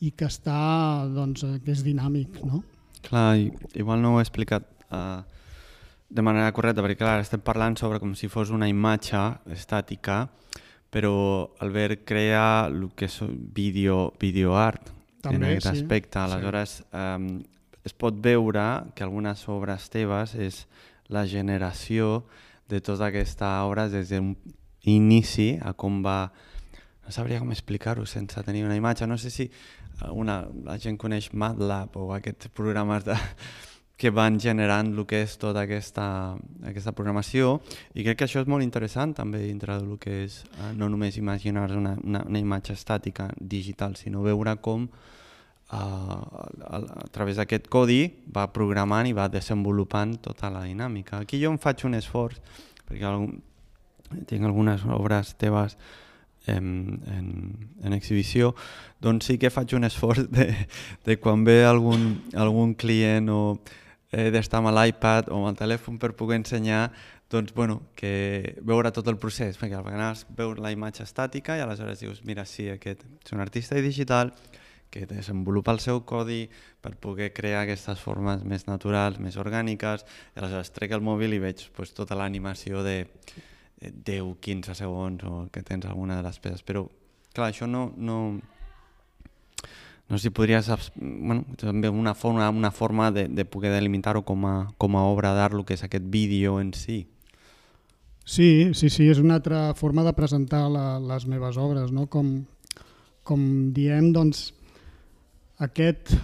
i 0.00 0.10
que 0.10 0.26
està, 0.26 1.08
doncs, 1.14 1.44
que 1.64 1.70
és 1.70 1.82
dinàmic. 1.82 2.44
No? 2.44 2.62
Clar, 3.00 3.36
igual 3.74 4.02
no 4.02 4.14
ho 4.14 4.18
he 4.18 4.22
explicat 4.22 4.62
uh, 4.90 5.22
de 6.08 6.22
manera 6.22 6.52
correcta, 6.52 6.82
perquè 6.82 6.98
clar, 6.98 7.20
estem 7.20 7.40
parlant 7.40 7.76
sobre 7.76 7.98
com 7.98 8.14
si 8.14 8.28
fos 8.28 8.50
una 8.50 8.68
imatge 8.68 9.38
estàtica, 9.46 10.28
però 10.92 11.48
Albert 11.64 12.04
crea 12.04 12.66
el 12.68 12.90
que 12.92 13.08
és 13.08 13.16
vídeo, 13.56 14.12
video 14.20 14.58
art 14.60 14.90
També, 15.22 15.38
en 15.38 15.46
aquest 15.48 15.70
sí. 15.70 15.80
aspecte. 15.80 16.20
Aleshores, 16.20 16.76
sí. 16.82 16.88
um, 16.92 17.40
es 17.82 17.96
pot 17.96 18.18
veure 18.22 18.66
que 18.94 19.06
algunes 19.06 19.46
obres 19.48 19.88
teves 19.90 20.36
és 20.36 20.66
la 21.08 21.24
generació 21.26 22.26
de 22.68 22.82
tota 22.84 23.08
aquesta 23.08 23.54
obra 23.64 23.88
des 23.88 24.12
d'un 24.12 24.34
inici 24.84 25.54
a 25.62 25.72
com 25.72 26.02
va... 26.04 26.26
No 27.02 27.10
sabria 27.10 27.40
com 27.40 27.50
explicar-ho 27.50 28.04
sense 28.06 28.44
tenir 28.46 28.62
una 28.62 28.76
imatge. 28.78 29.08
No 29.10 29.16
sé 29.18 29.32
si 29.32 29.48
una, 30.12 30.42
la 30.64 30.76
gent 30.78 31.00
coneix 31.00 31.32
MATLAB 31.32 31.96
o 31.98 32.12
aquests 32.14 32.52
programes 32.54 33.08
de, 33.08 33.16
que 33.96 34.10
van 34.10 34.38
generant 34.40 34.90
el 34.92 35.04
que 35.06 35.22
és 35.22 35.36
tota 35.38 35.62
aquesta, 35.62 36.34
aquesta 36.66 36.94
programació 36.96 37.60
i 37.94 38.02
crec 38.02 38.18
que 38.18 38.26
això 38.26 38.42
és 38.42 38.50
molt 38.50 38.64
interessant 38.64 39.12
també 39.14 39.44
dintre 39.44 39.76
del 39.78 39.98
que 40.02 40.24
és 40.24 40.42
eh, 40.58 40.72
no 40.74 40.88
només 40.90 41.18
imaginar 41.20 41.68
una, 41.76 41.94
una, 42.02 42.24
una 42.26 42.42
imatge 42.42 42.74
estàtica 42.74 43.30
digital, 43.38 43.94
sinó 43.96 44.24
veure 44.26 44.56
com 44.64 44.88
eh, 44.88 45.12
a, 45.72 45.82
a 46.76 47.08
través 47.12 47.38
d'aquest 47.38 47.68
codi 47.72 48.02
va 48.34 48.48
programant 48.52 49.08
i 49.08 49.14
va 49.16 49.28
desenvolupant 49.32 50.18
tota 50.24 50.50
la 50.52 50.66
dinàmica. 50.66 51.22
Aquí 51.22 51.40
jo 51.42 51.52
em 51.52 51.58
faig 51.60 51.86
un 51.88 51.96
esforç, 51.98 52.40
perquè 52.88 53.06
algun, 53.08 53.38
tinc 54.28 54.44
algunes 54.44 54.84
obres 54.84 55.34
teves 55.40 55.76
en, 56.46 56.98
en, 57.06 57.28
en 57.84 57.94
exhibició, 57.94 58.52
doncs 59.00 59.30
sí 59.30 59.38
que 59.38 59.52
faig 59.54 59.76
un 59.78 59.86
esforç 59.86 60.26
de, 60.34 60.48
de 61.06 61.16
quan 61.22 61.46
ve 61.46 61.62
algun, 61.64 62.16
algun 62.34 62.74
client 62.74 63.30
o 63.30 63.42
eh, 64.12 64.30
d'estar 64.30 64.60
amb 64.60 64.70
l'iPad 64.76 65.32
o 65.32 65.40
amb 65.40 65.50
el 65.50 65.58
telèfon 65.58 65.98
per 65.98 66.12
poder 66.14 66.38
ensenyar 66.42 66.84
doncs, 67.32 67.54
bueno, 67.56 67.80
que 67.96 68.58
veure 68.60 68.92
tot 68.92 69.08
el 69.08 69.16
procés, 69.16 69.56
perquè 69.56 69.78
al 69.78 69.86
vegades 69.86 70.26
veus 70.36 70.58
la 70.60 70.70
imatge 70.70 71.06
estàtica 71.06 71.56
i 71.56 71.62
aleshores 71.64 72.02
dius, 72.04 72.20
mira, 72.28 72.44
sí, 72.44 72.68
aquest 72.68 73.06
és 73.08 73.32
un 73.32 73.40
artista 73.40 73.80
digital 73.80 74.34
que 74.92 75.06
desenvolupa 75.08 75.72
el 75.72 75.80
seu 75.80 76.02
codi 76.04 76.44
per 76.84 76.92
poder 77.00 77.30
crear 77.32 77.62
aquestes 77.64 78.02
formes 78.04 78.44
més 78.44 78.66
naturals, 78.68 79.16
més 79.16 79.38
orgàniques, 79.40 80.04
i 80.36 80.42
aleshores 80.42 80.74
trec 80.76 80.92
el 80.92 81.00
mòbil 81.00 81.32
i 81.32 81.40
veig 81.40 81.64
pues, 81.72 81.94
tota 81.96 82.18
l'animació 82.20 82.84
de 82.84 83.06
10-15 83.80 84.76
segons 84.76 85.24
o 85.24 85.46
que 85.50 85.64
tens 85.64 85.88
alguna 85.88 86.20
de 86.20 86.26
les 86.28 86.38
peces, 86.38 86.60
però 86.62 86.84
clar, 87.32 87.48
això 87.48 87.66
no, 87.66 87.88
no, 87.96 88.18
no 90.08 90.18
sé 90.18 90.28
si 90.28 90.34
podries, 90.34 90.68
bueno, 90.96 91.44
també 91.56 91.88
una 91.88 92.14
forma, 92.14 92.50
una 92.50 92.70
forma 92.70 93.10
de, 93.10 93.28
de 93.28 93.44
poder 93.44 93.72
delimitar-ho 93.72 94.24
com, 94.28 94.46
a, 94.46 94.56
com 94.76 94.96
a 94.96 95.04
obra 95.08 95.32
d'art, 95.36 95.56
el 95.56 95.64
que 95.64 95.76
és 95.78 95.84
aquest 95.86 96.04
vídeo 96.12 96.58
en 96.60 96.74
si. 96.76 97.06
Sí, 98.24 98.70
sí, 98.74 98.90
sí, 98.90 99.08
és 99.10 99.18
una 99.18 99.40
altra 99.40 99.72
forma 99.74 100.04
de 100.06 100.12
presentar 100.14 100.68
la, 100.70 100.98
les 101.00 101.26
meves 101.26 101.56
obres, 101.58 101.90
no? 101.90 102.06
Com, 102.12 102.34
com 103.26 103.40
diem, 103.74 104.12
doncs, 104.14 104.50
aquest 105.62 106.14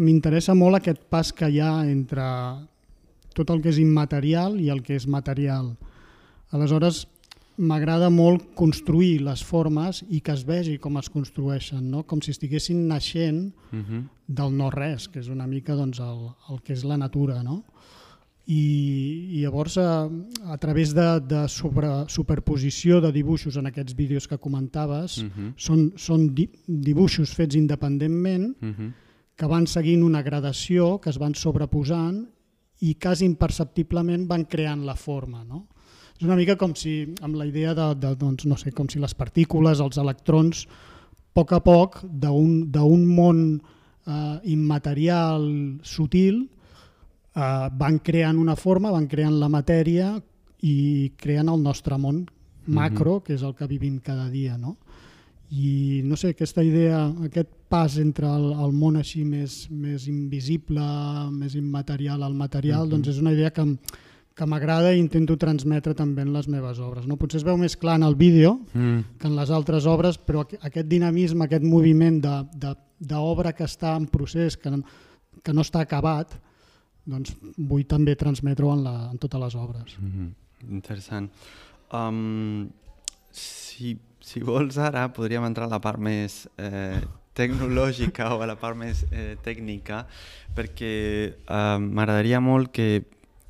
m'interessa 0.00 0.56
molt 0.56 0.78
aquest 0.78 1.06
pas 1.12 1.32
que 1.36 1.48
hi 1.48 1.60
ha 1.60 1.84
entre 1.88 2.24
tot 3.36 3.50
el 3.52 3.62
que 3.62 3.70
és 3.72 3.80
immaterial 3.80 4.58
i 4.60 4.70
el 4.72 4.82
que 4.84 4.96
és 4.98 5.06
material. 5.06 5.74
Aleshores, 6.50 7.04
m'agrada 7.60 8.08
molt 8.08 8.54
construir 8.56 9.20
les 9.20 9.42
formes 9.44 10.00
i 10.08 10.22
que 10.24 10.32
es 10.32 10.46
vegi 10.48 10.78
com 10.80 10.96
es 10.96 11.10
construeixen, 11.12 11.82
no? 11.92 12.02
com 12.08 12.22
si 12.24 12.32
estiguessin 12.32 12.86
naixent 12.88 13.52
uh 13.72 13.76
mhm. 13.76 13.84
-huh. 13.84 14.04
del 14.26 14.56
no-res, 14.56 15.08
que 15.08 15.20
és 15.20 15.28
una 15.28 15.46
mica 15.46 15.74
doncs, 15.74 16.00
el, 16.00 16.30
el 16.48 16.62
que 16.62 16.72
és 16.72 16.84
la 16.84 16.96
natura. 16.96 17.42
No? 17.42 17.64
I, 18.46 19.36
i 19.36 19.42
llavors 19.42 19.76
a, 19.78 20.08
a 20.46 20.56
través 20.58 20.94
de, 20.94 21.20
de 21.20 21.48
sobre, 21.48 22.08
superposició 22.08 23.00
de 23.00 23.12
dibuixos 23.12 23.56
en 23.56 23.66
aquests 23.66 23.94
vídeos 23.94 24.26
que 24.26 24.38
comentaves 24.38 25.18
uh 25.18 25.24
mhm. 25.24 25.30
-huh. 25.30 25.52
són, 25.56 25.92
són 25.96 26.34
di, 26.34 26.48
dibuixos 26.66 27.34
fets 27.34 27.54
independentment 27.54 28.56
uh 28.60 28.66
mhm. 28.66 28.74
-huh. 28.78 28.92
que 29.36 29.46
van 29.46 29.66
seguint 29.66 30.02
una 30.02 30.22
gradació 30.22 30.98
que 30.98 31.10
es 31.10 31.18
van 31.18 31.34
sobreposant 31.34 32.26
i 32.80 32.94
quasi 32.94 33.24
imperceptiblement 33.24 34.26
van 34.26 34.44
creant 34.44 34.84
la 34.84 34.96
forma 34.96 35.44
no? 35.44 35.66
És 36.20 36.26
una 36.28 36.36
mica 36.36 36.58
com 36.60 36.74
si, 36.76 37.14
amb 37.24 37.38
la 37.40 37.46
idea 37.48 37.72
de, 37.72 37.94
de 37.96 38.14
doncs, 38.20 38.44
no 38.44 38.56
sé, 38.60 38.74
com 38.76 38.88
si 38.92 39.00
les 39.00 39.14
partícules, 39.16 39.80
els 39.80 39.96
electrons, 39.96 40.66
a 40.68 40.90
poc 41.32 41.54
a 41.56 41.60
poc, 41.64 42.02
d'un 42.04 43.06
món 43.08 43.38
eh, 43.56 44.36
immaterial 44.52 45.46
sutil, 45.80 46.42
eh, 46.44 47.68
van 47.72 47.96
creant 48.04 48.36
una 48.36 48.56
forma, 48.56 48.92
van 48.92 49.08
creant 49.08 49.38
la 49.40 49.48
matèria 49.48 50.12
i 50.60 51.12
creen 51.16 51.48
el 51.48 51.64
nostre 51.64 51.96
món 51.96 52.26
macro, 52.66 53.14
mm 53.14 53.18
-hmm. 53.18 53.22
que 53.24 53.34
és 53.34 53.42
el 53.42 53.54
que 53.54 53.66
vivim 53.66 53.98
cada 54.00 54.28
dia. 54.28 54.58
No? 54.58 54.76
I 55.50 56.02
no 56.04 56.16
sé, 56.16 56.28
aquesta 56.28 56.62
idea, 56.62 57.06
aquest 57.24 57.48
pas 57.68 57.96
entre 57.96 58.26
el, 58.26 58.52
el 58.52 58.72
món 58.72 58.96
així 58.96 59.24
més, 59.24 59.70
més 59.70 60.06
invisible, 60.06 60.82
més 61.32 61.54
immaterial 61.54 62.22
al 62.22 62.34
material, 62.34 62.84
mm 62.84 62.86
-hmm. 62.86 62.90
doncs 62.90 63.08
és 63.08 63.18
una 63.18 63.32
idea 63.32 63.50
que, 63.50 63.78
que 64.40 64.46
m'agrada 64.48 64.94
i 64.94 65.00
intento 65.02 65.36
transmetre 65.36 65.92
també 65.92 66.24
en 66.24 66.32
les 66.32 66.46
meves 66.48 66.78
obres. 66.80 67.04
No? 67.04 67.18
Potser 67.20 67.42
es 67.42 67.44
veu 67.44 67.58
més 67.60 67.76
clar 67.76 67.98
en 68.00 68.06
el 68.06 68.14
vídeo 68.16 68.54
mm. 68.72 69.18
que 69.20 69.28
en 69.28 69.36
les 69.36 69.52
altres 69.52 69.84
obres, 69.90 70.16
però 70.16 70.46
aquest 70.48 70.88
dinamisme, 70.88 71.44
aquest 71.44 71.66
moviment 71.68 72.22
d'obra 72.24 73.52
que 73.52 73.68
està 73.68 73.92
en 74.00 74.06
procés, 74.08 74.56
que, 74.56 74.72
que 75.44 75.52
no 75.52 75.66
està 75.66 75.84
acabat, 75.84 76.32
doncs 77.04 77.34
vull 77.58 77.84
també 77.90 78.16
transmetre-ho 78.16 78.72
en, 78.78 78.86
la, 78.86 78.94
en 79.12 79.20
totes 79.20 79.44
les 79.44 79.58
obres. 79.60 79.98
Mm 80.00 80.10
-hmm. 80.14 80.30
Interessant. 80.70 81.30
Um, 81.92 82.70
si, 83.30 83.98
si 84.20 84.40
vols 84.40 84.78
ara 84.78 85.08
podríem 85.12 85.44
entrar 85.44 85.66
a 85.66 85.76
la 85.76 85.80
part 85.80 85.98
més 85.98 86.48
eh, 86.56 87.00
tecnològica 87.34 88.34
o 88.34 88.42
a 88.42 88.46
la 88.46 88.56
part 88.56 88.76
més 88.76 89.04
eh, 89.10 89.36
tècnica 89.42 90.06
perquè 90.54 90.94
eh, 91.28 91.78
m'agradaria 91.78 92.40
molt 92.40 92.70
que, 92.72 93.04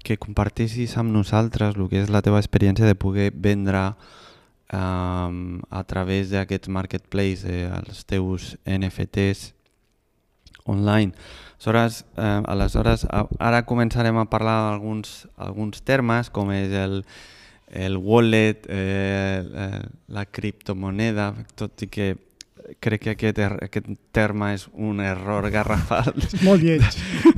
que 0.05 0.19
compartissis 0.19 0.97
amb 0.99 1.13
nosaltres 1.13 1.77
el 1.77 1.89
que 1.91 2.01
és 2.03 2.11
la 2.13 2.23
teva 2.25 2.41
experiència 2.41 2.89
de 2.89 2.97
poder 2.99 3.31
vendre 3.35 3.83
eh, 3.91 4.79
a 4.79 5.83
través 5.87 6.31
d'aquests 6.33 6.73
marketplace 6.73 7.49
eh, 7.49 7.69
els 7.69 8.05
teus 8.09 8.55
NFTs 8.67 9.53
online. 10.71 11.13
Aleshores, 11.61 12.05
eh, 12.17 12.41
aleshores, 12.49 13.05
ara 13.39 13.67
començarem 13.69 14.17
a 14.17 14.25
parlar 14.31 14.57
d'alguns 14.71 15.27
alguns 15.37 15.83
termes, 15.85 16.31
com 16.33 16.53
és 16.55 16.73
el, 16.73 17.03
el 17.69 17.99
wallet, 18.01 18.65
eh, 18.69 19.81
la 20.09 20.25
criptomoneda, 20.25 21.35
tot 21.61 21.85
i 21.85 21.91
que 21.93 22.15
crec 22.81 23.03
que 23.05 23.15
aquest, 23.17 23.41
er, 23.43 23.51
aquest 23.67 23.91
terme 24.15 24.53
és 24.55 24.67
un 24.73 25.03
error 25.05 25.49
garrafal 25.57 26.13
molt 26.47 26.63
lleig. 26.63 26.87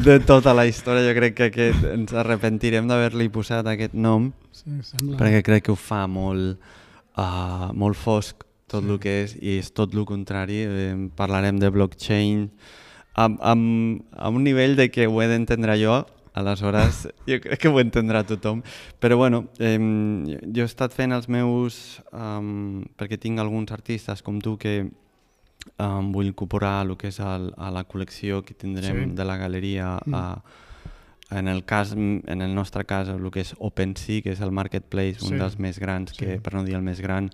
de 0.03 0.19
tota 0.27 0.55
la 0.57 0.67
història. 0.69 1.07
Jo 1.09 1.17
crec 1.19 1.37
que 1.39 1.51
aquest, 1.51 1.89
ens 1.95 2.15
arrepentirem 2.15 2.89
d'haver-li 2.91 3.31
posat 3.33 3.69
aquest 3.73 3.95
nom 3.95 4.31
sí, 4.53 4.79
sembla. 4.85 5.19
perquè 5.21 5.43
crec 5.47 5.69
que 5.69 5.75
ho 5.75 5.79
fa 5.79 6.05
molt, 6.11 6.61
uh, 7.16 7.71
molt 7.73 7.99
fosc 7.99 8.47
tot 8.73 8.85
sí. 8.85 8.90
el 8.90 9.03
que 9.03 9.18
és 9.25 9.37
i 9.40 9.59
és 9.61 9.71
tot 9.77 9.95
el 9.95 10.07
contrari. 10.09 10.62
Eh, 10.64 10.97
parlarem 11.16 11.61
de 11.61 11.71
blockchain, 11.73 12.49
amb, 13.14 13.38
amb, 13.45 14.03
amb 14.16 14.40
un 14.40 14.45
nivell 14.47 14.77
de 14.79 14.88
que 14.90 15.07
ho 15.07 15.21
he 15.21 15.29
d'entendre 15.29 15.77
jo, 15.81 16.01
aleshores 16.33 17.05
jo 17.29 17.38
crec 17.45 17.61
que 17.61 17.68
ho 17.73 17.81
entendrà 17.83 18.25
tothom. 18.25 18.62
Però 19.01 19.18
bueno, 19.21 19.45
eh, 19.61 19.77
jo 19.77 20.64
he 20.64 20.68
estat 20.68 20.97
fent 20.97 21.14
els 21.16 21.29
meus... 21.29 22.01
Um, 22.12 22.83
perquè 22.97 23.21
tinc 23.21 23.40
alguns 23.40 23.73
artistes 23.75 24.25
com 24.25 24.40
tu 24.40 24.57
que 24.61 24.90
um, 25.79 26.12
vull 26.14 26.31
incorporar 26.31 26.81
el 26.87 26.96
que 26.98 27.11
és 27.12 27.18
el, 27.22 27.51
a 27.57 27.70
la 27.75 27.85
col·lecció 27.88 28.42
que 28.46 28.55
tindrem 28.55 29.03
sí. 29.03 29.09
de 29.16 29.27
la 29.27 29.37
galeria 29.40 29.96
mm. 30.05 30.14
a, 30.14 30.25
en 31.38 31.48
el 31.48 31.64
cas, 31.64 31.92
en 31.92 32.42
el 32.42 32.55
nostre 32.55 32.85
cas, 32.85 33.09
el 33.09 33.31
que 33.33 33.40
és 33.40 33.55
OpenSea, 33.59 34.22
que 34.25 34.35
és 34.35 34.42
el 34.44 34.53
marketplace, 34.53 35.22
sí. 35.22 35.31
un 35.33 35.40
dels 35.40 35.59
més 35.59 35.79
grans, 35.81 36.12
que 36.12 36.35
sí. 36.35 36.40
per 36.44 36.53
no 36.57 36.64
dir 36.66 36.77
el 36.77 36.85
més 36.85 37.01
gran, 37.01 37.31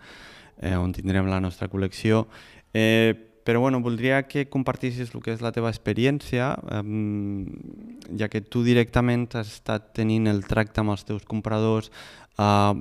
eh, 0.62 0.77
on 0.79 0.93
tindrem 0.95 1.27
la 1.31 1.41
nostra 1.43 1.69
col·lecció. 1.71 2.27
Eh, 2.75 3.17
però 3.49 3.62
bueno, 3.64 3.81
voldria 3.81 4.27
que 4.29 4.45
compartissis 4.53 5.14
el 5.14 5.23
que 5.25 5.33
és 5.33 5.41
la 5.41 5.55
teva 5.57 5.71
experiència, 5.73 6.51
um, 6.69 7.47
ja 8.21 8.29
que 8.29 8.43
tu 8.45 8.61
directament 8.61 9.25
has 9.41 9.55
estat 9.55 9.95
tenint 9.97 10.29
el 10.29 10.43
tracte 10.45 10.83
amb 10.83 10.93
els 10.93 11.07
teus 11.09 11.25
compradors, 11.25 11.88
uh, 12.37 12.77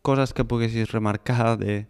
coses 0.00 0.32
que 0.32 0.46
poguessis 0.48 0.88
remarcar 0.94 1.58
de, 1.60 1.82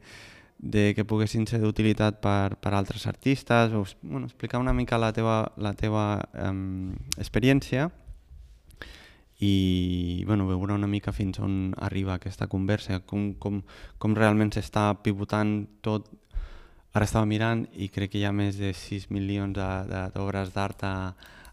de 0.61 0.93
que 0.95 1.07
poguessin 1.09 1.47
ser 1.49 1.63
d'utilitat 1.63 2.21
per, 2.21 2.57
per 2.61 2.75
altres 2.77 3.07
artistes, 3.09 3.73
o 3.73 3.87
bueno, 4.03 4.27
explicar 4.27 4.61
una 4.61 4.75
mica 4.77 4.99
la 5.01 5.13
teva, 5.17 5.53
la 5.57 5.73
teva 5.73 6.21
um, 6.37 6.93
experiència 7.17 7.89
i 9.41 10.23
bueno, 10.27 10.45
veure 10.47 10.77
una 10.77 10.87
mica 10.87 11.15
fins 11.17 11.41
on 11.41 11.73
arriba 11.81 12.19
aquesta 12.19 12.47
conversa, 12.47 13.01
com, 13.09 13.33
com, 13.41 13.63
com 13.97 14.17
realment 14.17 14.53
s'està 14.53 14.93
pivotant 15.01 15.65
tot 15.81 16.11
Ara 16.91 17.07
estava 17.07 17.27
mirant 17.27 17.63
i 17.79 17.87
crec 17.95 18.11
que 18.13 18.19
hi 18.19 18.25
ha 18.27 18.33
més 18.35 18.57
de 18.59 18.73
6 18.75 19.11
milions 19.15 19.55
d'obres 19.55 20.51
d'art 20.57 20.83
a, 20.83 20.95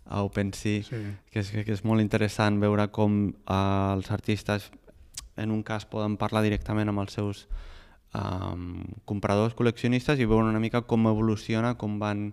a 0.09 0.23
OpenSea, 0.25 0.85
sí. 0.87 1.01
que, 1.29 1.43
és, 1.43 1.51
que 1.53 1.75
és 1.75 1.83
molt 1.85 2.01
interessant 2.01 2.57
veure 2.63 2.87
com 2.89 3.19
uh, 3.29 3.57
els 3.93 4.09
artistes 4.15 4.71
en 5.37 5.53
un 5.53 5.61
cas 5.61 5.85
poden 5.85 6.17
parlar 6.17 6.41
directament 6.41 6.89
amb 6.89 7.03
els 7.03 7.13
seus 7.19 7.45
um, 8.15 8.83
compradors, 9.05 9.55
col·leccionistes 9.57 10.19
i 10.19 10.27
veure 10.29 10.47
una 10.49 10.61
mica 10.63 10.83
com 10.87 11.09
evoluciona, 11.09 11.75
com 11.75 11.99
van 11.99 12.31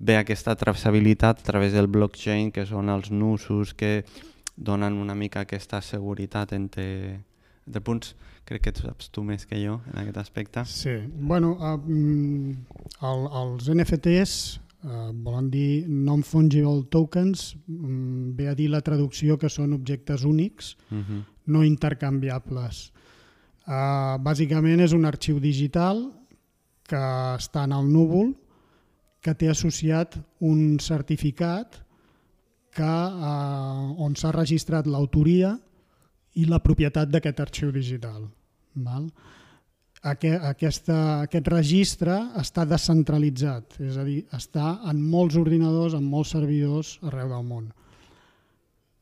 ve 0.00 0.16
aquesta 0.16 0.56
traçabilitat 0.56 1.40
a 1.40 1.44
través 1.44 1.72
del 1.76 1.88
blockchain, 1.88 2.50
que 2.52 2.64
són 2.66 2.88
els 2.88 3.10
nusos 3.10 3.74
que 3.74 4.04
donen 4.56 4.96
una 5.00 5.14
mica 5.14 5.44
aquesta 5.44 5.80
seguretat 5.84 6.52
entre, 6.56 7.20
entre 7.66 7.84
punts 7.84 8.14
crec 8.50 8.64
que 8.66 8.72
saps 8.74 9.10
tu 9.14 9.22
més 9.22 9.46
que 9.46 9.60
jo 9.60 9.78
en 9.92 10.00
aquest 10.02 10.18
aspecte. 10.18 10.64
Sí, 10.66 10.96
bueno, 11.14 11.54
uh, 11.54 11.78
el, 13.06 13.26
els 13.42 13.68
NFTs 13.70 14.32
uh, 14.82 15.10
volen 15.14 15.50
dir 15.52 15.86
Non-Fungible 15.86 16.88
Tokens, 16.90 17.52
um, 17.70 18.32
ve 18.36 18.48
a 18.50 18.56
dir 18.58 18.70
la 18.72 18.82
traducció 18.82 19.38
que 19.38 19.52
són 19.52 19.76
objectes 19.76 20.24
únics, 20.26 20.74
uh. 20.90 20.96
-huh. 20.98 21.20
no 21.46 21.62
intercanviables. 21.64 22.90
Uh, 23.68 24.16
bàsicament 24.24 24.80
és 24.80 24.94
un 24.96 25.04
arxiu 25.08 25.38
digital 25.42 26.06
que 26.88 27.00
està 27.36 27.66
en 27.68 27.74
el 27.76 27.90
núvol, 27.92 28.32
que 29.20 29.34
té 29.36 29.50
associat 29.52 30.16
un 30.40 30.78
certificat 30.80 31.76
que, 32.74 32.84
uh, 32.84 33.90
on 34.00 34.16
s'ha 34.16 34.32
registrat 34.32 34.88
l'autoria 34.88 35.52
i 36.40 36.46
la 36.48 36.60
propietat 36.62 37.10
d'aquest 37.10 37.42
arxiu 37.44 37.72
digital. 37.74 38.24
Val? 38.80 39.10
Aquesta, 40.00 40.96
aquest 41.26 41.48
registre 41.52 42.14
està 42.40 42.64
descentralitzat, 42.64 43.76
és 43.84 43.98
a 44.00 44.04
dir, 44.06 44.22
està 44.32 44.78
en 44.88 45.02
molts 45.02 45.36
ordinadors, 45.36 45.92
en 45.98 46.06
molts 46.08 46.32
servidors 46.32 46.94
arreu 47.04 47.28
del 47.34 47.44
món. 47.44 47.66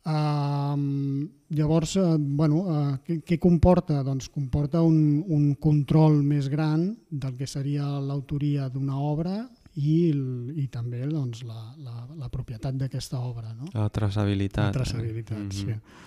Uh, 0.09 1.29
llavors, 1.53 1.97
uh, 2.01 2.17
bueno, 2.17 2.63
uh, 2.65 2.97
què, 3.05 3.19
què 3.29 3.37
comporta? 3.43 4.01
Doncs 4.07 4.31
comporta 4.33 4.81
un, 4.81 5.21
un 5.29 5.51
control 5.61 6.23
més 6.25 6.49
gran 6.49 6.95
del 7.11 7.35
que 7.37 7.49
seria 7.51 7.85
l'autoria 8.01 8.71
d'una 8.73 8.97
obra 8.97 9.43
i, 9.77 10.09
i 10.57 10.67
també 10.73 11.03
doncs, 11.05 11.45
la, 11.45 11.75
la, 11.85 12.07
la 12.17 12.31
propietat 12.33 12.79
d'aquesta 12.81 13.21
obra. 13.21 13.53
No? 13.53 13.69
La 13.75 13.91
traçabilitat. 13.93 14.71
La 14.71 14.79
traçabilitat, 14.81 15.45
mm 15.45 15.51
-hmm. 15.51 15.75
sí 15.77 16.07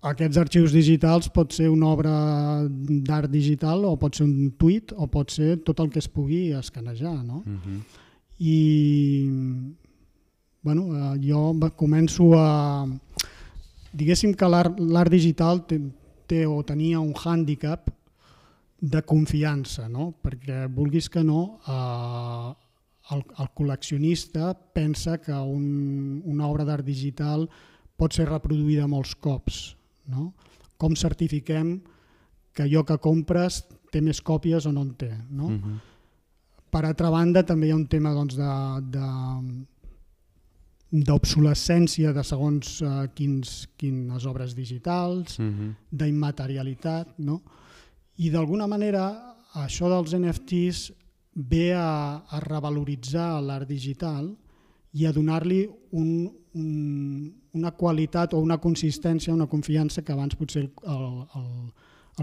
aquests 0.00 0.38
arxius 0.38 0.72
digitals 0.72 1.28
pot 1.34 1.52
ser 1.52 1.68
una 1.68 1.88
obra 1.90 2.12
d'art 2.68 3.30
digital 3.30 3.84
o 3.84 3.96
pot 3.98 4.14
ser 4.14 4.26
un 4.26 4.52
tuit 4.56 4.92
o 4.94 5.08
pot 5.10 5.30
ser 5.30 5.56
tot 5.66 5.80
el 5.80 5.90
que 5.90 5.98
es 5.98 6.08
pugui 6.08 6.52
escanejar. 6.54 7.24
No? 7.24 7.42
Uh 7.44 7.50
mhm. 7.50 7.58
-huh. 7.64 7.80
I 8.38 9.30
bueno, 10.62 11.14
eh, 11.14 11.18
jo 11.22 11.54
començo 11.76 12.34
a... 12.34 12.86
Diguéssim 13.92 14.34
que 14.34 14.48
l'art 14.48 15.10
digital 15.10 15.62
té, 15.66 15.80
té 16.28 16.44
o 16.46 16.60
tenia 16.62 17.00
un 17.00 17.14
hàndicap 17.14 17.90
de 18.80 19.02
confiança, 19.02 19.88
no? 19.88 20.12
perquè 20.22 20.66
vulguis 20.70 21.08
que 21.10 21.24
no, 21.24 21.58
eh, 21.66 22.52
el, 23.14 23.24
el 23.24 23.48
col·leccionista 23.56 24.52
pensa 24.54 25.16
que 25.18 25.34
un, 25.34 26.22
una 26.24 26.46
obra 26.46 26.64
d'art 26.68 26.86
digital 26.86 27.48
pot 27.98 28.14
ser 28.14 28.28
reproduïda 28.28 28.86
molts 28.86 29.16
cops 29.18 29.78
no? 30.08 30.32
Com 30.80 30.96
certifiquem 30.96 31.78
que 32.54 32.64
allò 32.66 32.84
que 32.86 32.98
compres 33.02 33.62
té 33.92 34.02
més 34.04 34.20
còpies 34.24 34.66
o 34.68 34.72
no 34.74 34.84
en 34.86 34.92
té? 34.98 35.12
No? 35.30 35.46
Uh 35.46 35.50
mhm. 35.50 35.62
-huh. 35.62 35.78
Per 36.68 36.84
altra 36.84 37.08
banda, 37.08 37.42
també 37.42 37.66
hi 37.66 37.70
ha 37.70 37.76
un 37.76 37.86
tema 37.86 38.12
doncs, 38.12 38.36
de, 38.36 38.52
de 38.92 39.06
d'obsolescència 40.90 42.14
de 42.16 42.22
segons 42.24 42.78
uh, 42.80 43.06
quins, 43.14 43.68
quines 43.76 44.24
obres 44.26 44.54
digitals, 44.56 45.38
uh 45.38 45.42
mhm. 45.42 45.54
-huh. 45.60 45.74
d'immaterialitat, 45.90 47.18
no? 47.18 47.42
i 48.16 48.30
d'alguna 48.30 48.66
manera 48.66 49.36
això 49.54 49.88
dels 49.88 50.14
NFTs 50.14 50.92
ve 51.34 51.72
a, 51.74 52.24
a 52.28 52.40
revaloritzar 52.40 53.40
l'art 53.40 53.68
digital 53.68 54.34
i 54.92 55.06
a 55.06 55.12
donar-li 55.12 55.68
un, 55.92 56.30
un, 56.54 57.32
una 57.52 57.70
qualitat 57.70 58.34
o 58.34 58.40
una 58.40 58.58
consistència, 58.58 59.34
una 59.34 59.46
confiança 59.46 60.02
que 60.02 60.12
abans 60.12 60.34
potser 60.34 60.64
el, 60.64 60.72
el, 60.82 61.26
el 61.38 61.48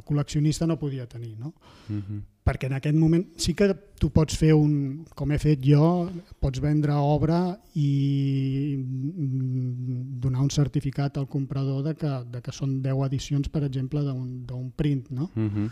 col·leccionista 0.04 0.68
no 0.68 0.80
podia 0.80 1.06
tenir. 1.08 1.38
No? 1.38 1.54
Mm 1.90 2.02
-hmm. 2.02 2.22
Perquè 2.46 2.68
en 2.68 2.74
aquest 2.74 2.96
moment 2.96 3.26
sí 3.38 3.56
que 3.56 3.74
tu 3.98 4.12
pots 4.12 4.36
fer 4.38 4.54
un, 4.54 5.06
com 5.16 5.32
he 5.32 5.38
fet 5.42 5.60
jo, 5.66 6.10
pots 6.40 6.60
vendre 6.62 6.94
obra 6.94 7.60
i 7.74 8.76
mm, 8.78 10.20
donar 10.22 10.42
un 10.42 10.50
certificat 10.50 11.18
al 11.18 11.28
comprador 11.28 11.82
de 11.84 11.96
que, 11.96 12.12
de 12.32 12.42
que 12.42 12.52
són 12.52 12.82
10 12.84 13.06
edicions, 13.08 13.50
per 13.50 13.64
exemple, 13.64 14.02
d'un 14.02 14.72
print. 14.76 15.10
No? 15.10 15.32
Mm 15.34 15.50
-hmm. 15.50 15.70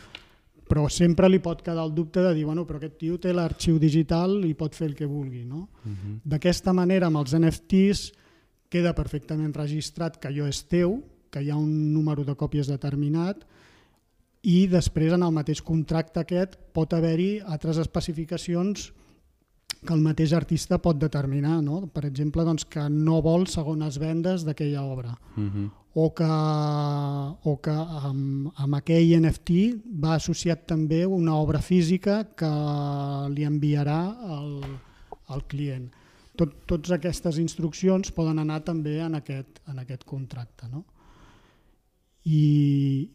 Però 0.68 0.90
sempre 0.90 1.30
li 1.30 1.40
pot 1.40 1.62
quedar 1.62 1.84
el 1.86 1.94
dubte 1.94 2.22
de 2.22 2.34
dir, 2.34 2.46
bueno, 2.46 2.66
però 2.66 2.78
aquest 2.78 2.98
tio 2.98 3.20
té 3.20 3.34
l'arxiu 3.34 3.78
digital 3.78 4.44
i 4.46 4.54
pot 4.56 4.74
fer 4.74 4.88
el 4.88 4.96
que 4.96 5.06
vulgui. 5.06 5.46
No? 5.46 5.70
Mm 5.84 5.92
-hmm. 5.92 6.20
D'aquesta 6.24 6.74
manera, 6.74 7.08
amb 7.08 7.18
els 7.18 7.34
NFTs, 7.34 8.14
queda 8.70 8.96
perfectament 8.96 9.54
registrat 9.54 10.18
que 10.18 10.30
allò 10.30 10.48
és 10.48 10.64
teu, 10.64 11.04
que 11.30 11.42
hi 11.42 11.50
ha 11.52 11.56
un 11.56 11.94
número 11.94 12.24
de 12.24 12.36
còpies 12.36 12.68
determinat, 12.68 13.46
i 14.44 14.66
després 14.68 15.14
en 15.16 15.24
el 15.24 15.32
mateix 15.32 15.62
contracte 15.64 16.20
aquest 16.20 16.58
pot 16.76 16.94
haver-hi 16.94 17.38
altres 17.56 17.80
especificacions 17.80 18.90
que 19.84 19.94
el 19.94 20.04
mateix 20.04 20.34
artista 20.36 20.80
pot 20.84 21.00
determinar. 21.00 21.62
No? 21.64 21.86
Per 21.92 22.06
exemple, 22.08 22.44
doncs, 22.48 22.66
que 22.66 22.84
no 22.90 23.22
vol 23.24 23.48
segones 23.52 24.00
vendes 24.00 24.44
d'aquella 24.48 24.84
obra 24.84 25.18
Mm 25.36 25.50
-hmm. 25.50 25.72
o 25.96 26.14
que, 26.14 26.32
o 27.50 27.62
que 27.62 27.72
amb, 27.72 28.52
amb 28.56 28.76
aquell 28.76 29.22
NFT 29.22 29.50
va 30.04 30.16
associat 30.16 30.66
també 30.66 31.06
una 31.06 31.36
obra 31.36 31.60
física 31.60 32.24
que 32.36 32.54
li 33.30 33.44
enviarà 33.46 34.16
al, 34.38 34.62
al 35.28 35.44
client. 35.48 35.92
Tot, 36.36 36.66
totes 36.66 36.92
aquestes 36.92 37.38
instruccions 37.38 38.12
poden 38.12 38.40
anar 38.40 38.64
també 38.64 39.00
en 39.00 39.16
aquest, 39.16 39.60
en 39.68 39.80
aquest 39.80 40.04
contracte. 40.04 40.68
No? 40.68 40.86
I, 42.26 43.10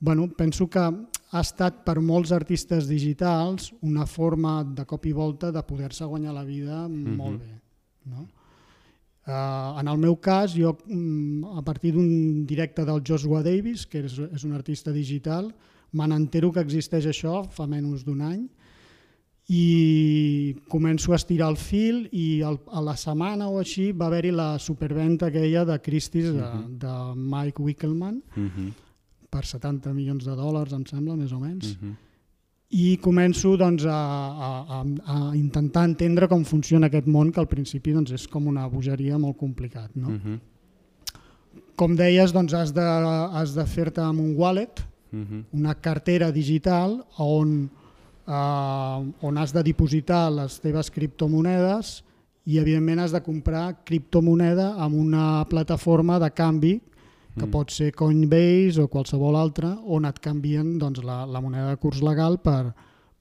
bueno, 0.00 0.28
penso 0.36 0.68
que 0.68 0.78
ha 0.80 1.40
estat 1.40 1.84
per 1.84 2.00
molts 2.00 2.30
artistes 2.32 2.86
digitals 2.88 3.72
una 3.82 4.06
forma 4.06 4.62
de 4.64 4.84
cop 4.86 5.04
i 5.06 5.12
volta 5.12 5.50
de 5.52 5.62
poder-se 5.62 6.04
guanyar 6.04 6.34
la 6.34 6.44
vida 6.44 6.86
Mhm. 6.88 7.16
molt 7.16 7.40
bé. 7.40 7.60
No? 8.04 8.28
Uh, 9.26 9.80
en 9.80 9.88
el 9.88 9.98
meu 9.98 10.16
cas, 10.20 10.54
jo 10.54 10.76
mm, 10.86 11.44
a 11.58 11.62
partir 11.62 11.92
d'un 11.92 12.46
directe 12.46 12.84
del 12.84 13.02
Joshua 13.04 13.42
Davis, 13.42 13.84
que 13.86 14.04
és, 14.04 14.18
és 14.32 14.44
un 14.44 14.52
artista 14.52 14.92
digital, 14.92 15.52
me 15.92 16.06
n'entero 16.06 16.52
que 16.52 16.60
existeix 16.60 17.06
això 17.06 17.44
fa 17.50 17.66
menys 17.66 18.04
d'un 18.04 18.20
any 18.20 18.48
i 19.48 20.56
començo 20.68 21.12
a 21.12 21.16
estirar 21.16 21.48
el 21.52 21.56
fil 21.56 22.08
i 22.12 22.40
el, 22.42 22.58
a 22.66 22.80
la 22.82 22.96
setmana 22.98 23.46
o 23.48 23.60
així 23.62 23.92
va 23.92 24.06
haver-hi 24.06 24.32
la 24.34 24.58
superventa 24.58 25.26
aquella 25.30 25.64
de 25.64 25.78
Christie's 25.80 26.32
de, 26.34 26.42
Mhm. 26.42 26.78
de 26.78 26.94
Mike 27.16 27.62
Wickelman 27.62 28.22
Mm 28.36 28.48
-hmm. 28.48 28.72
Per 29.36 29.44
70 29.44 29.92
milions 29.92 30.24
de 30.24 30.34
dòlars, 30.36 30.72
em 30.72 30.84
sembla, 30.88 31.16
més 31.18 31.32
o 31.36 31.40
menys. 31.40 31.76
Mm 31.76 31.78
-hmm. 31.82 31.94
I 32.70 32.98
començo 32.98 33.56
doncs, 33.56 33.84
a, 33.84 34.00
a, 34.46 34.48
a, 34.78 34.80
a 35.14 35.36
intentar 35.36 35.84
entendre 35.84 36.26
com 36.28 36.44
funciona 36.44 36.86
aquest 36.86 37.06
món, 37.06 37.30
que 37.32 37.40
al 37.40 37.46
principi 37.46 37.92
doncs, 37.92 38.10
és 38.10 38.26
com 38.26 38.46
una 38.46 38.66
bogeria 38.68 39.18
molt 39.18 39.36
complicat. 39.36 39.90
No? 39.94 40.08
Mm 40.08 40.20
-hmm. 40.20 40.38
Com 41.76 41.94
deies, 41.94 42.32
doncs, 42.32 42.54
has 42.54 42.72
de, 42.72 42.80
has 42.80 43.54
de 43.54 43.66
fer-te 43.66 44.00
amb 44.00 44.20
un 44.20 44.34
wallet, 44.36 44.84
Mm 45.12 45.24
-hmm. 45.24 45.44
una 45.52 45.74
cartera 45.74 46.32
digital 46.32 47.06
on, 47.16 47.70
eh, 48.26 49.12
on 49.20 49.36
has 49.38 49.52
de 49.52 49.62
dipositar 49.62 50.32
les 50.32 50.60
teves 50.60 50.90
criptomonedes 50.90 52.04
i 52.44 52.58
evidentment 52.58 53.00
has 53.00 53.12
de 53.12 53.20
comprar 53.20 53.84
criptomoneda 53.84 54.74
amb 54.74 54.94
una 54.94 55.44
plataforma 55.48 56.18
de 56.18 56.30
canvi 56.30 56.80
que 57.36 57.44
Mm. 57.46 57.50
pot 57.50 57.70
ser 57.70 57.92
Coinbase 57.92 58.80
o 58.80 58.88
qualsevol 58.88 59.36
altra, 59.36 59.76
on 59.84 60.04
et 60.06 60.18
canvien 60.20 60.78
doncs, 60.78 61.02
la, 61.04 61.26
la 61.26 61.40
moneda 61.40 61.68
de 61.70 61.76
curs 61.76 62.00
legal 62.02 62.38
per, 62.40 62.72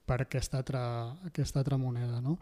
per 0.06 0.22
aquesta, 0.22 0.58
altra, 0.58 1.12
aquesta 1.26 1.60
altra 1.60 1.78
moneda. 1.78 2.22
No? 2.22 2.38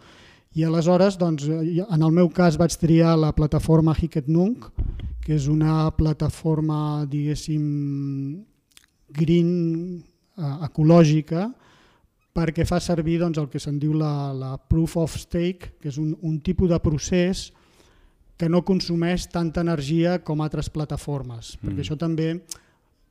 I 0.56 0.64
aleshores, 0.64 1.18
doncs, 1.18 1.44
jo- 1.48 1.88
en 1.90 2.02
el 2.04 2.12
meu 2.12 2.30
cas 2.30 2.58
vaig 2.58 2.76
triar 2.78 3.18
la 3.18 3.32
plataforma 3.34 3.96
Hicketnunk, 4.00 4.68
que 5.26 5.34
és 5.34 5.48
una 5.48 5.90
plataforma, 5.98 7.06
diguéssim, 7.10 8.44
green, 9.10 10.04
eh, 10.38 10.66
ecològica, 10.68 11.48
perquè 12.34 12.66
fa 12.66 12.80
servir 12.80 13.20
doncs, 13.22 13.38
el 13.38 13.48
que 13.50 13.60
se'n 13.60 13.80
diu 13.80 13.94
la, 13.94 14.34
la 14.34 14.58
proof 14.58 14.98
of 14.98 15.18
stake, 15.18 15.76
que 15.80 15.90
és 15.90 15.98
un, 15.98 16.16
un 16.22 16.40
tipus 16.42 16.70
de 16.70 16.80
procés 16.82 17.52
que 17.52 17.63
no 18.50 18.64
consumeix 18.66 19.28
tanta 19.32 19.62
energia 19.62 20.18
com 20.24 20.42
altres 20.42 20.70
plataformes, 20.70 21.58
Mm. 21.58 21.68
perquè 21.68 21.84
això 21.86 21.98
també, 21.98 22.44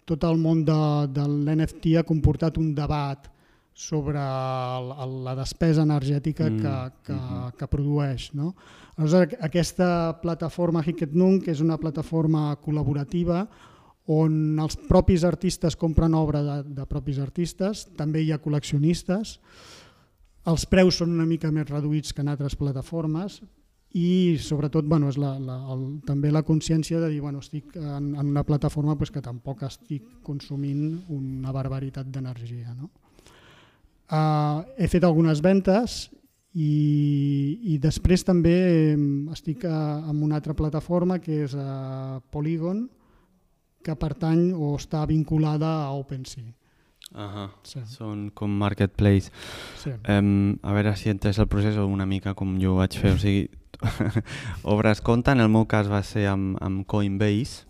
tot 0.04 0.24
el 0.24 0.38
món 0.38 0.64
de, 0.64 0.80
de 1.14 1.26
l'NFT 1.28 1.96
ha 1.98 2.02
comportat 2.02 2.58
un 2.58 2.74
debat 2.74 3.28
sobre 3.74 4.18
el, 4.20 4.90
el, 5.00 5.12
la 5.24 5.34
despesa 5.34 5.82
energètica 5.82 6.50
Mm, 6.50 6.60
que, 6.60 6.92
que, 7.06 7.12
mhm. 7.12 7.52
que 7.58 7.66
produeix. 7.66 8.32
No? 8.34 8.54
Aleshores, 8.96 9.36
aquesta 9.40 10.18
plataforma 10.20 10.82
Hicketnunk 10.84 11.48
és 11.48 11.60
una 11.60 11.78
plataforma 11.78 12.56
col·laborativa 12.60 13.46
on 14.12 14.58
els 14.58 14.76
propis 14.88 15.24
artistes 15.24 15.76
compren 15.76 16.14
obra 16.14 16.42
de, 16.42 16.56
de 16.74 16.86
propis 16.86 17.18
artistes, 17.22 17.86
també 17.96 18.20
hi 18.20 18.32
ha 18.32 18.40
col·leccionistes, 18.42 19.38
els 20.44 20.66
preus 20.66 20.98
són 20.98 21.14
una 21.14 21.24
mica 21.24 21.52
més 21.54 21.68
reduïts 21.70 22.12
que 22.12 22.20
en 22.20 22.28
altres 22.28 22.56
plataformes 22.58 23.40
i 23.94 24.38
sobretot 24.40 24.86
bueno, 24.88 25.10
és 25.12 25.18
la, 25.20 25.34
la, 25.38 25.58
el, 25.74 25.84
també 26.06 26.30
la 26.32 26.44
consciència 26.46 27.00
de 27.00 27.10
dir 27.12 27.20
bueno, 27.20 27.42
estic 27.44 27.76
en, 27.76 28.14
en 28.14 28.26
una 28.26 28.44
plataforma 28.48 28.96
pues, 28.96 29.10
que 29.12 29.20
tampoc 29.20 29.62
estic 29.68 30.06
consumint 30.24 31.02
una 31.12 31.52
barbaritat 31.52 32.08
d'energia. 32.08 32.72
No? 32.78 32.88
Uh, 34.12 34.64
he 34.76 34.88
fet 34.92 35.04
algunes 35.04 35.40
ventes 35.44 36.06
i, 36.52 36.72
i 37.72 37.78
després 37.80 38.24
també 38.28 38.56
estic 39.32 39.64
a, 39.68 40.02
en 40.08 40.24
una 40.24 40.40
altra 40.40 40.56
plataforma 40.56 41.20
que 41.20 41.44
és 41.46 41.54
a 41.56 42.20
Polygon 42.32 42.86
que 43.82 43.96
pertany 43.98 44.52
o 44.54 44.74
està 44.78 45.04
vinculada 45.08 45.68
a 45.84 45.92
OpenSea. 45.98 46.52
Ahà. 47.12 47.48
Sí, 47.66 47.80
Són 47.92 48.30
com 48.32 48.52
marketplace. 48.56 49.32
sí. 49.76 49.90
Um, 50.08 50.54
a 50.62 50.72
veure 50.72 50.94
si 50.96 51.10
entès 51.12 51.40
el 51.42 51.48
procés 51.50 51.76
una 51.76 52.06
mica 52.06 52.32
com 52.34 52.54
jo 52.60 52.76
ho 52.76 52.78
vaig 52.80 52.96
fer. 52.96 53.12
O 53.12 53.18
sigui, 53.20 53.50
obres 54.74 55.00
compte, 55.00 55.32
en 55.32 55.40
el 55.40 55.50
meu 55.52 55.66
cas 55.70 55.90
va 55.90 56.02
ser 56.06 56.26
amb, 56.30 56.56
amb 56.62 56.86
Coinbase, 56.86 57.64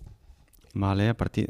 vale? 0.74 1.08
a 1.08 1.14
partir... 1.14 1.48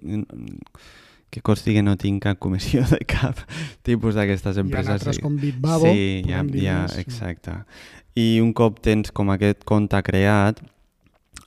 Que 1.32 1.40
costi 1.40 1.72
que 1.72 1.80
no 1.80 1.94
tinc 1.96 2.20
cap 2.26 2.36
comissió 2.36 2.82
de 2.90 2.98
cap 3.08 3.38
tipus 3.88 4.18
d'aquestes 4.18 4.58
Hi 4.58 4.60
ha 4.60 4.64
empreses. 4.66 4.90
altres 4.92 5.20
com 5.22 5.38
Bitbabo. 5.40 5.88
Sí, 5.88 6.20
ja, 6.28 6.42
ja, 6.52 6.74
sí. 6.92 7.00
exacte. 7.00 7.54
I 8.20 8.42
un 8.44 8.50
cop 8.52 8.82
tens 8.84 9.08
com 9.16 9.32
aquest 9.32 9.64
compte 9.64 9.96
creat, 10.04 10.60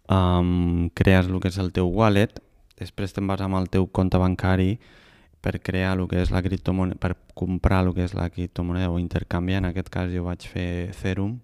um, 0.10 0.90
crees 0.98 1.30
el 1.30 1.38
que 1.38 1.54
és 1.54 1.60
el 1.62 1.70
teu 1.76 1.94
wallet, 1.94 2.42
després 2.82 3.14
te'n 3.14 3.30
vas 3.30 3.46
amb 3.46 3.60
el 3.60 3.70
teu 3.70 3.86
compte 3.86 4.18
bancari 4.18 4.80
per 5.46 5.60
crear 5.62 5.94
el 6.00 6.08
que 6.10 6.24
és 6.24 6.34
la 6.34 6.42
criptomoneda, 6.42 6.98
per 6.98 7.14
comprar 7.38 7.84
el 7.86 7.94
que 7.94 8.08
és 8.08 8.16
la 8.18 8.32
criptomoneda 8.34 8.90
o 8.90 8.98
intercanviar, 8.98 9.62
en 9.62 9.70
aquest 9.70 9.94
cas 9.94 10.10
jo 10.10 10.26
vaig 10.26 10.50
fer 10.50 10.90
Ethereum, 10.90 11.36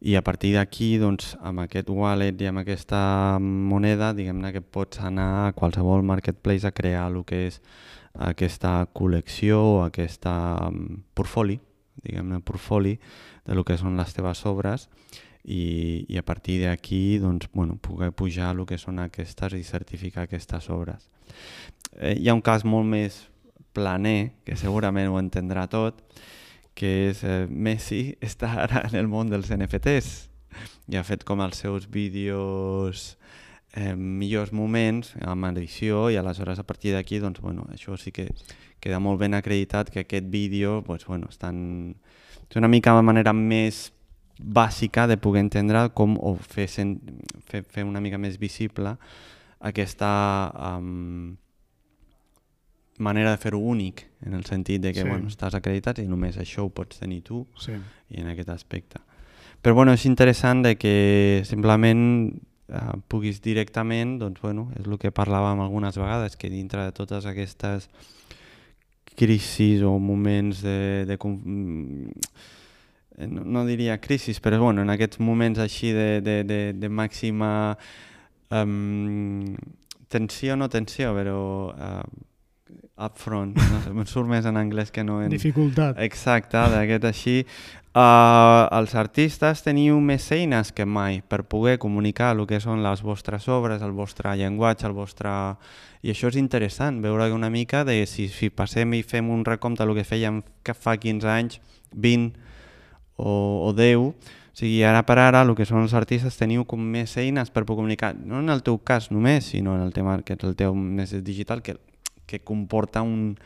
i 0.00 0.14
a 0.14 0.22
partir 0.22 0.52
d'aquí, 0.56 0.96
doncs, 1.00 1.34
amb 1.40 1.62
aquest 1.64 1.88
wallet 1.88 2.40
i 2.42 2.48
amb 2.50 2.60
aquesta 2.60 3.38
moneda, 3.40 4.12
diguem-ne 4.16 4.52
que 4.52 4.60
pots 4.60 5.00
anar 5.00 5.28
a 5.46 5.52
qualsevol 5.56 6.04
marketplace 6.04 6.68
a 6.68 6.74
crear 6.76 7.06
el 7.10 7.22
que 7.24 7.46
és 7.46 7.60
aquesta 8.12 8.86
col·lecció 8.96 9.60
o 9.60 9.78
aquesta 9.84 10.34
um, 10.68 11.00
portfoli, 11.16 11.58
diguem-ne 12.04 12.42
portfoli 12.44 12.96
de 13.46 13.56
lo 13.56 13.64
que 13.64 13.76
són 13.80 13.96
les 13.96 14.12
teves 14.12 14.44
obres 14.48 14.88
i, 15.44 16.04
i 16.08 16.18
a 16.18 16.24
partir 16.26 16.60
d'aquí 16.64 17.18
doncs, 17.22 17.48
bueno, 17.54 17.78
poder 17.80 18.12
pujar 18.12 18.52
el 18.52 18.64
que 18.68 18.78
són 18.78 19.00
aquestes 19.00 19.56
i 19.56 19.64
certificar 19.64 20.26
aquestes 20.26 20.68
obres. 20.70 21.08
Eh, 21.96 22.16
hi 22.18 22.28
ha 22.28 22.36
un 22.36 22.44
cas 22.44 22.66
molt 22.68 22.88
més 22.88 23.24
planer, 23.76 24.32
que 24.44 24.56
segurament 24.56 25.08
ho 25.12 25.20
entendrà 25.20 25.66
tot, 25.70 26.02
que 26.76 26.92
és 27.10 27.24
eh, 27.24 27.46
Messi 27.48 28.10
està 28.28 28.52
ara 28.66 28.84
en 28.90 28.98
el 29.00 29.10
món 29.10 29.32
dels 29.32 29.50
NFTs 29.54 30.12
i 30.92 30.96
ha 30.96 31.04
fet 31.04 31.24
com 31.26 31.42
els 31.44 31.58
seus 31.64 31.88
vídeos 31.92 33.16
eh, 33.74 33.94
millors 33.96 34.52
moments 34.56 35.14
amb 35.20 35.50
edició 35.50 36.06
i 36.12 36.16
aleshores 36.20 36.60
a 36.60 36.66
partir 36.68 36.94
d'aquí 36.94 37.20
doncs, 37.20 37.42
bueno, 37.44 37.66
això 37.72 37.96
sí 38.00 38.12
que 38.12 38.30
queda 38.80 39.00
molt 39.02 39.20
ben 39.20 39.34
acreditat 39.34 39.90
que 39.90 40.04
aquest 40.04 40.30
vídeo 40.32 40.82
doncs, 40.86 41.06
bueno, 41.08 41.28
estan... 41.32 41.96
és 42.46 42.56
una 42.56 42.70
mica 42.70 42.94
la 42.94 43.04
manera 43.04 43.32
més 43.34 43.90
bàsica 44.38 45.06
de 45.08 45.16
poder 45.16 45.42
entendre 45.46 45.88
com 45.96 46.16
o 46.20 46.36
fer, 46.36 46.68
sen, 46.68 46.98
fer, 47.48 47.64
fer 47.64 47.84
una 47.84 48.02
mica 48.04 48.20
més 48.20 48.36
visible 48.38 48.94
aquesta 49.64 50.10
um, 50.76 51.36
manera 52.98 53.30
de 53.30 53.36
fer-ho 53.40 53.58
únic, 53.58 54.06
en 54.24 54.34
el 54.34 54.44
sentit 54.44 54.82
de 54.82 54.92
que 54.92 55.02
Sí. 55.02 55.08
bueno, 55.08 55.28
estàs 55.28 55.54
acreditat 55.54 55.98
i 55.98 56.06
només 56.06 56.36
això 56.38 56.64
ho 56.64 56.70
pots 56.70 56.98
tenir 56.98 57.22
tu 57.22 57.46
Sí. 57.58 57.72
i 58.10 58.20
en 58.20 58.28
aquest 58.28 58.48
aspecte. 58.48 59.00
Però 59.62 59.74
bueno, 59.74 59.92
és 59.92 60.04
interessant 60.06 60.62
de 60.62 60.76
que 60.76 61.42
simplement 61.44 62.32
uh, 62.68 62.98
puguis 63.08 63.40
directament, 63.42 64.18
doncs 64.18 64.40
bueno, 64.40 64.70
és 64.78 64.86
el 64.86 64.98
que 64.98 65.12
parlàvem 65.12 65.60
algunes 65.60 65.96
vegades, 65.96 66.36
que 66.36 66.50
dintre 66.50 66.84
de 66.84 66.92
totes 66.92 67.26
aquestes 67.26 67.88
crisis 69.16 69.82
o 69.82 69.98
moments 69.98 70.62
de... 70.62 71.04
de 71.06 71.16
no, 73.26 73.44
no 73.44 73.64
diria 73.64 73.98
crisis, 73.98 74.40
però 74.40 74.60
bueno, 74.60 74.82
en 74.82 74.90
aquests 74.90 75.20
moments 75.20 75.58
així 75.58 75.92
de, 75.92 76.20
de, 76.20 76.44
de, 76.44 76.60
de 76.76 76.88
màxima 76.88 77.78
um, 78.50 79.56
tensió, 80.12 80.56
no 80.56 80.68
tensió, 80.68 81.14
però 81.16 81.38
uh, 81.72 82.02
upfront, 82.96 83.54
no 83.56 83.80
sé, 83.84 83.90
em 83.92 84.06
surt 84.08 84.28
més 84.30 84.46
en 84.48 84.56
anglès 84.58 84.92
que 84.92 85.04
no 85.04 85.20
en... 85.22 85.30
Dificultat. 85.32 85.98
Exacte, 86.02 86.60
d'aquest 86.72 87.04
així. 87.08 87.36
Uh, 87.96 88.68
els 88.76 88.92
artistes 88.98 89.62
teniu 89.64 89.96
més 90.04 90.24
eines 90.34 90.72
que 90.76 90.84
mai 90.84 91.22
per 91.24 91.46
poder 91.48 91.78
comunicar 91.80 92.34
el 92.34 92.42
que 92.48 92.60
són 92.60 92.82
les 92.84 93.00
vostres 93.04 93.46
obres, 93.48 93.84
el 93.84 93.94
vostre 93.96 94.34
llenguatge, 94.36 94.88
el 94.88 94.96
vostre... 94.96 95.32
I 96.06 96.12
això 96.12 96.28
és 96.28 96.36
interessant, 96.38 97.00
veure 97.02 97.30
una 97.32 97.50
mica 97.50 97.84
de 97.88 98.02
si, 98.06 98.28
si 98.28 98.50
passem 98.52 98.92
i 98.94 99.02
fem 99.02 99.30
un 99.32 99.44
recompte 99.48 99.84
del 99.84 99.96
que 99.96 100.04
fèiem 100.06 100.42
que 100.62 100.74
fa 100.76 100.96
15 101.00 101.30
anys, 101.32 101.60
20 101.96 102.36
o, 103.16 103.32
o 103.70 103.72
10, 103.72 103.96
o 103.96 104.12
sigui, 104.56 104.84
ara 104.84 105.02
per 105.08 105.18
ara 105.20 105.42
el 105.44 105.54
que 105.56 105.66
són 105.68 105.82
els 105.82 105.96
artistes 105.96 106.36
teniu 106.38 106.64
com 106.68 106.80
més 106.80 107.16
eines 107.20 107.50
per 107.50 107.64
poder 107.64 107.80
comunicar, 107.80 108.14
no 108.16 108.44
en 108.44 108.52
el 108.52 108.62
teu 108.64 108.78
cas 108.78 109.10
només, 109.10 109.50
sinó 109.52 109.74
en 109.76 109.88
el 109.88 109.92
tema 109.96 110.20
que 110.20 110.36
és 110.36 110.44
el 110.48 110.56
teu 110.56 110.76
més 110.76 111.16
digital, 111.24 111.64
que 111.64 111.78
que 112.26 112.42
comporta 112.44 113.02
un, 113.02 113.36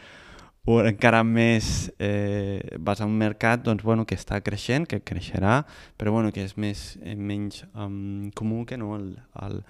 un 0.66 0.88
encara 0.88 1.22
més 1.24 1.90
eh, 1.98 2.76
vas 2.78 3.00
a 3.00 3.06
un 3.08 3.16
mercat 3.18 3.62
doncs, 3.64 3.84
bueno, 3.84 4.06
que 4.06 4.18
està 4.18 4.40
creixent, 4.44 4.86
que 4.88 5.00
creixerà, 5.00 5.62
però 5.96 6.12
bueno, 6.16 6.32
que 6.32 6.44
és 6.44 6.56
més, 6.60 6.98
eh, 7.02 7.16
menys 7.16 7.64
um, 7.74 8.30
comú 8.36 8.64
que 8.66 8.78
no 8.80 8.94
el, 8.96 9.14
el, 9.46 9.62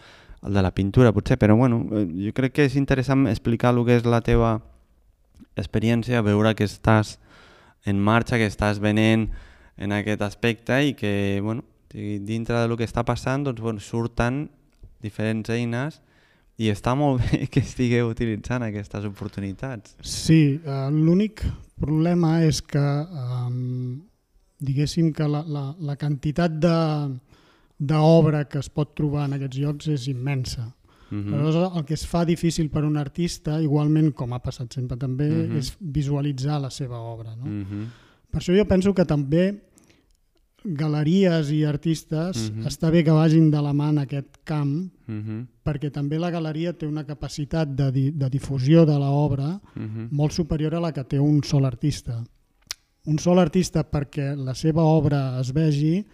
el 0.42 0.58
de 0.58 0.62
la 0.62 0.74
pintura, 0.74 1.12
potser. 1.12 1.38
Però 1.38 1.56
bueno, 1.56 1.84
eh, 1.92 2.06
jo 2.26 2.34
crec 2.36 2.58
que 2.58 2.68
és 2.68 2.76
interessant 2.80 3.28
explicar 3.30 3.74
el 3.74 3.84
que 3.86 4.00
és 4.00 4.06
la 4.08 4.22
teva 4.26 4.58
experiència, 5.56 6.22
veure 6.26 6.54
que 6.56 6.66
estàs 6.66 7.18
en 7.86 8.00
marxa, 8.00 8.38
que 8.38 8.48
estàs 8.48 8.80
venent 8.80 9.30
en 9.80 9.94
aquest 9.96 10.22
aspecte 10.22 10.82
i 10.84 10.94
que 10.94 11.40
bueno, 11.42 11.64
dintre 11.90 12.60
del 12.60 12.76
que 12.76 12.86
està 12.86 13.02
passant 13.06 13.46
doncs, 13.46 13.60
bueno, 13.62 13.80
surten 13.80 14.48
diferents 15.00 15.48
eines 15.50 16.00
i 16.60 16.68
està 16.68 16.92
molt 16.98 17.22
bé 17.24 17.46
que 17.52 17.62
estigueu 17.64 18.10
utilitzant 18.12 18.66
aquestes 18.66 19.06
oportunitats. 19.08 19.96
Sí, 20.04 20.60
uh, 20.60 20.88
l'únic 20.92 21.44
problema 21.80 22.40
és 22.44 22.60
que 22.60 22.80
um, 22.80 24.00
diguéssim 24.60 25.14
que 25.16 25.28
la, 25.28 25.40
la, 25.48 25.64
la 25.80 25.96
quantitat 25.96 26.58
d'obra 26.60 28.44
que 28.44 28.60
es 28.60 28.68
pot 28.68 28.92
trobar 28.96 29.24
en 29.28 29.38
aquests 29.38 29.62
llocs 29.62 29.88
és 29.96 30.06
immensa. 30.12 30.68
Uh 31.10 31.16
mhm. 31.16 31.32
-huh. 31.32 31.40
Aleshores, 31.40 31.76
el 31.76 31.84
que 31.84 31.94
es 31.94 32.06
fa 32.06 32.24
difícil 32.24 32.70
per 32.70 32.84
un 32.84 32.96
artista, 32.96 33.60
igualment 33.60 34.12
com 34.14 34.32
ha 34.32 34.38
passat 34.38 34.72
sempre 34.72 34.96
també, 34.96 35.28
uh 35.28 35.34
mhm. 35.34 35.52
-huh. 35.52 35.58
és 35.58 35.76
visualitzar 35.80 36.60
la 36.60 36.70
seva 36.70 36.98
obra. 36.98 37.34
No? 37.36 37.44
Uh 37.44 37.48
mhm. 37.48 37.64
-huh. 37.64 37.86
Per 38.30 38.40
això 38.40 38.56
jo 38.56 38.64
penso 38.64 38.94
que 38.94 39.04
també 39.04 39.62
galeries 40.64 41.50
i 41.50 41.64
artistes 41.64 42.36
uh 42.36 42.56
-huh. 42.56 42.66
està 42.66 42.90
bé 42.90 43.04
que 43.04 43.10
vagin 43.10 43.50
de 43.50 43.60
la 43.62 43.72
mà 43.72 43.90
en 43.90 43.98
aquest 43.98 44.38
camp 44.44 44.92
uh 45.08 45.14
-huh. 45.14 45.46
perquè 45.64 45.90
també 45.90 46.18
la 46.18 46.30
galeria 46.30 46.72
té 46.72 46.86
una 46.86 47.04
capacitat 47.04 47.68
de, 47.68 47.90
di 47.92 48.10
de 48.10 48.28
difusió 48.28 48.84
de 48.84 48.98
l'obra 48.98 49.60
uh 49.76 49.82
-huh. 49.82 50.08
molt 50.10 50.32
superior 50.32 50.74
a 50.74 50.80
la 50.80 50.92
que 50.92 51.04
té 51.04 51.18
un 51.18 51.42
sol 51.42 51.64
artista. 51.64 52.24
Un 53.06 53.18
sol 53.18 53.38
artista 53.38 53.90
perquè 53.90 54.36
la 54.36 54.54
seva 54.54 54.82
obra 54.82 55.40
es 55.40 55.52
vegi 55.52 56.04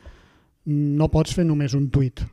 no 0.65 1.09
pots 1.09 1.35
fer 1.35 1.45
només 1.45 1.75
un 1.75 1.91
tuit 1.91 2.21
uh 2.21 2.27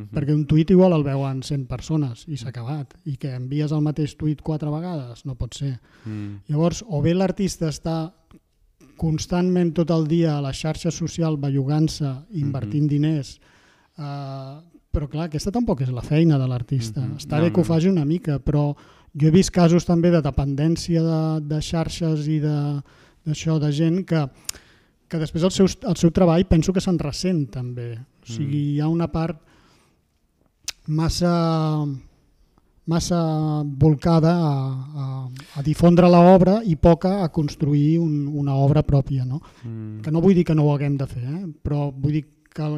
-huh. 0.00 0.08
perquè 0.12 0.34
un 0.34 0.46
tuit 0.46 0.70
igual 0.70 0.92
el 0.92 1.02
veuen 1.02 1.42
100 1.42 1.66
persones 1.66 2.24
i 2.28 2.36
s'ha 2.36 2.48
acabat 2.48 2.94
i 3.04 3.16
que 3.16 3.34
envies 3.34 3.72
el 3.72 3.80
mateix 3.80 4.16
tuit 4.16 4.40
quatre 4.42 4.70
vegades 4.70 5.24
no 5.24 5.34
pot 5.34 5.54
ser. 5.54 5.80
Uh 6.04 6.12
-huh. 6.12 6.38
Llavors 6.48 6.84
o 6.86 7.02
bé 7.02 7.14
l'artista 7.14 7.68
està 7.68 8.12
constantment 8.96 9.72
tot 9.76 9.90
el 9.94 10.06
dia 10.08 10.36
a 10.36 10.42
la 10.44 10.52
xarxa 10.56 10.90
social 10.90 11.36
bellugant-se, 11.40 12.08
invertint 12.32 12.84
mm 12.84 12.86
-hmm. 12.86 12.88
diners, 12.88 13.40
uh, 13.98 14.62
però 14.92 15.08
clar, 15.08 15.26
aquesta 15.26 15.52
tampoc 15.52 15.82
és 15.82 15.90
la 15.92 16.02
feina 16.02 16.38
de 16.38 16.46
l'artista. 16.48 17.00
Mm 17.00 17.10
-hmm. 17.10 17.16
Està 17.20 17.40
bé 17.40 17.48
no, 17.48 17.52
que 17.54 17.60
ho 17.60 17.64
faci 17.64 17.88
una 17.88 18.04
mica, 18.04 18.38
però 18.38 18.74
jo 19.20 19.28
he 19.28 19.30
vist 19.30 19.50
casos 19.50 19.84
també 19.84 20.10
de 20.10 20.22
dependència 20.22 21.02
de, 21.02 21.40
de 21.40 21.60
xarxes 21.60 22.26
i 22.28 22.40
d'això, 22.40 23.58
de, 23.58 23.66
de 23.66 23.72
gent 23.72 24.04
que, 24.04 24.28
que 25.08 25.18
després 25.18 25.42
el 25.42 25.50
seu, 25.50 25.66
el 25.66 25.96
seu 25.96 26.10
treball 26.10 26.46
penso 26.46 26.72
que 26.72 26.80
se'n 26.80 26.98
ressent 26.98 27.46
també. 27.50 27.98
O 28.22 28.26
sigui, 28.26 28.62
mm. 28.62 28.74
hi 28.74 28.80
ha 28.80 28.88
una 28.88 29.08
part 29.08 29.40
massa 30.86 31.86
massa 32.86 33.62
volcada 33.66 34.32
a, 34.32 34.54
a, 35.02 35.06
a 35.58 35.62
difondre 35.66 36.08
l'obra 36.10 36.60
i 36.64 36.76
poca 36.76 37.20
a 37.22 37.28
construir 37.34 37.98
un, 37.98 38.26
una 38.30 38.54
obra 38.54 38.82
pròpia. 38.86 39.26
No? 39.26 39.40
Mm. 39.64 40.02
Que 40.04 40.14
no 40.14 40.22
vull 40.22 40.38
dir 40.38 40.46
que 40.46 40.54
no 40.54 40.66
ho 40.66 40.74
haguem 40.74 40.96
de 40.96 41.08
fer, 41.10 41.24
eh? 41.26 41.46
però 41.62 41.90
vull 41.90 42.20
dir 42.20 42.24
que 42.56 42.68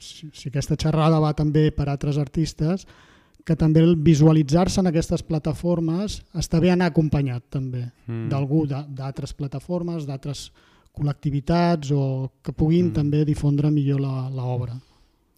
si, 0.00 0.30
si 0.32 0.48
aquesta 0.48 0.78
xerrada 0.80 1.20
va 1.20 1.34
també 1.36 1.68
per 1.76 1.90
altres 1.92 2.18
artistes, 2.18 2.86
que 3.46 3.54
també 3.54 3.84
el 3.84 3.94
visualitzar-se 4.02 4.80
en 4.82 4.90
aquestes 4.90 5.22
plataformes 5.22 6.18
està 6.34 6.58
bé 6.58 6.72
anar 6.72 6.88
acompanyat 6.90 7.44
també 7.52 7.84
mm. 8.08 8.26
d'algú 8.32 8.64
d'altres 8.66 9.36
plataformes, 9.38 10.08
d'altres 10.08 10.48
col·lectivitats 10.96 11.92
o 11.94 12.32
que 12.42 12.56
puguin 12.56 12.88
mm. 12.88 12.96
també 12.96 13.22
difondre 13.28 13.70
millor 13.70 14.02
l'obra. 14.02 14.74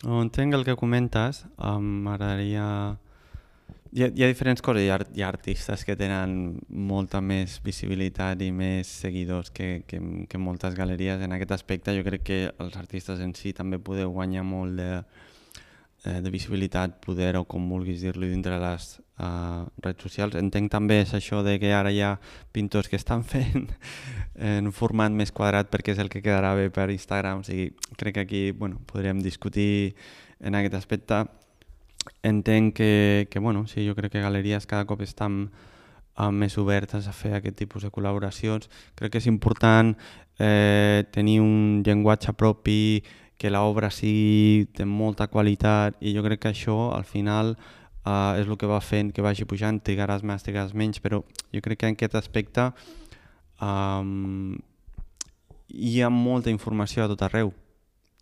Entenc 0.06 0.54
el 0.54 0.64
que 0.64 0.78
comentes, 0.78 1.42
m'agradaria 1.58 2.64
hi 3.92 4.02
ha, 4.04 4.08
hi 4.14 4.22
ha 4.24 4.28
diferents 4.28 4.62
coses, 4.64 4.84
hi 4.84 4.90
ha, 4.92 4.98
hi 5.14 5.22
ha 5.22 5.28
artistes 5.28 5.84
que 5.86 5.96
tenen 5.96 6.58
molta 6.68 7.20
més 7.24 7.58
visibilitat 7.64 8.42
i 8.44 8.50
més 8.52 8.90
seguidors 9.04 9.50
que, 9.54 9.84
que, 9.88 10.00
que 10.28 10.40
moltes 10.40 10.76
galeries. 10.76 11.22
En 11.24 11.34
aquest 11.36 11.54
aspecte 11.56 11.94
jo 11.96 12.04
crec 12.06 12.26
que 12.26 12.38
els 12.50 12.76
artistes 12.76 13.22
en 13.24 13.34
si 13.38 13.54
també 13.56 13.80
podeu 13.80 14.12
guanyar 14.12 14.44
molt 14.44 14.76
de, 14.80 14.90
eh, 16.04 16.20
de 16.20 16.32
visibilitat, 16.34 16.98
poder 17.04 17.34
o 17.40 17.44
com 17.48 17.68
vulguis 17.70 18.04
dir-li 18.04 18.28
dintre 18.30 18.60
les 18.60 18.90
uh, 19.18 19.64
redes 19.80 20.04
socials. 20.04 20.36
Entenc 20.40 20.70
també 20.72 21.00
és 21.02 21.14
això 21.16 21.42
de 21.46 21.56
que 21.62 21.72
ara 21.72 21.92
hi 21.94 22.02
ha 22.04 22.14
pintors 22.52 22.92
que 22.92 23.00
estan 23.00 23.24
fent 23.32 23.70
en 24.36 24.68
un 24.68 24.76
format 24.76 25.12
més 25.12 25.32
quadrat 25.32 25.72
perquè 25.72 25.96
és 25.96 26.04
el 26.04 26.12
que 26.12 26.22
quedarà 26.22 26.54
bé 26.58 26.68
per 26.70 26.90
Instagram. 26.92 27.40
O 27.40 27.48
sigui, 27.48 27.72
crec 27.96 28.20
que 28.20 28.26
aquí 28.28 28.46
bueno, 28.52 28.82
podríem 28.86 29.22
discutir 29.24 29.94
en 30.40 30.54
aquest 30.54 30.76
aspecte 30.78 31.24
entenc 32.22 32.74
que, 32.76 33.28
que 33.30 33.38
bueno, 33.38 33.66
sí, 33.66 33.86
jo 33.86 33.94
crec 33.94 34.12
que 34.12 34.24
galeries 34.24 34.66
cada 34.66 34.86
cop 34.86 35.02
estan 35.02 35.48
uh, 36.18 36.30
més 36.32 36.58
obertes 36.58 37.08
a 37.08 37.14
fer 37.14 37.34
aquest 37.38 37.56
tipus 37.58 37.86
de 37.86 37.92
col·laboracions. 37.94 38.70
Crec 38.98 39.14
que 39.14 39.22
és 39.22 39.30
important 39.30 39.94
eh, 40.38 41.04
tenir 41.12 41.40
un 41.42 41.82
llenguatge 41.86 42.34
propi, 42.38 43.02
que 43.38 43.50
l'obra 43.54 43.88
sigui 43.94 44.66
de 44.74 44.84
molta 44.84 45.28
qualitat 45.30 45.96
i 46.02 46.12
jo 46.16 46.24
crec 46.26 46.42
que 46.42 46.50
això 46.50 46.90
al 46.90 47.06
final 47.06 47.54
uh, 47.54 48.34
és 48.34 48.48
el 48.48 48.58
que 48.58 48.66
va 48.66 48.80
fent 48.82 49.12
que 49.14 49.22
vagi 49.22 49.46
pujant, 49.46 49.78
trigaràs 49.78 50.24
més, 50.26 50.42
trigaràs 50.42 50.74
menys, 50.74 50.98
però 50.98 51.22
jo 51.54 51.62
crec 51.62 51.78
que 51.78 51.92
en 51.92 51.94
aquest 51.94 52.18
aspecte 52.18 52.66
um, 53.62 54.58
hi 55.70 56.00
ha 56.02 56.10
molta 56.10 56.50
informació 56.50 57.06
a 57.06 57.10
tot 57.14 57.22
arreu. 57.28 57.54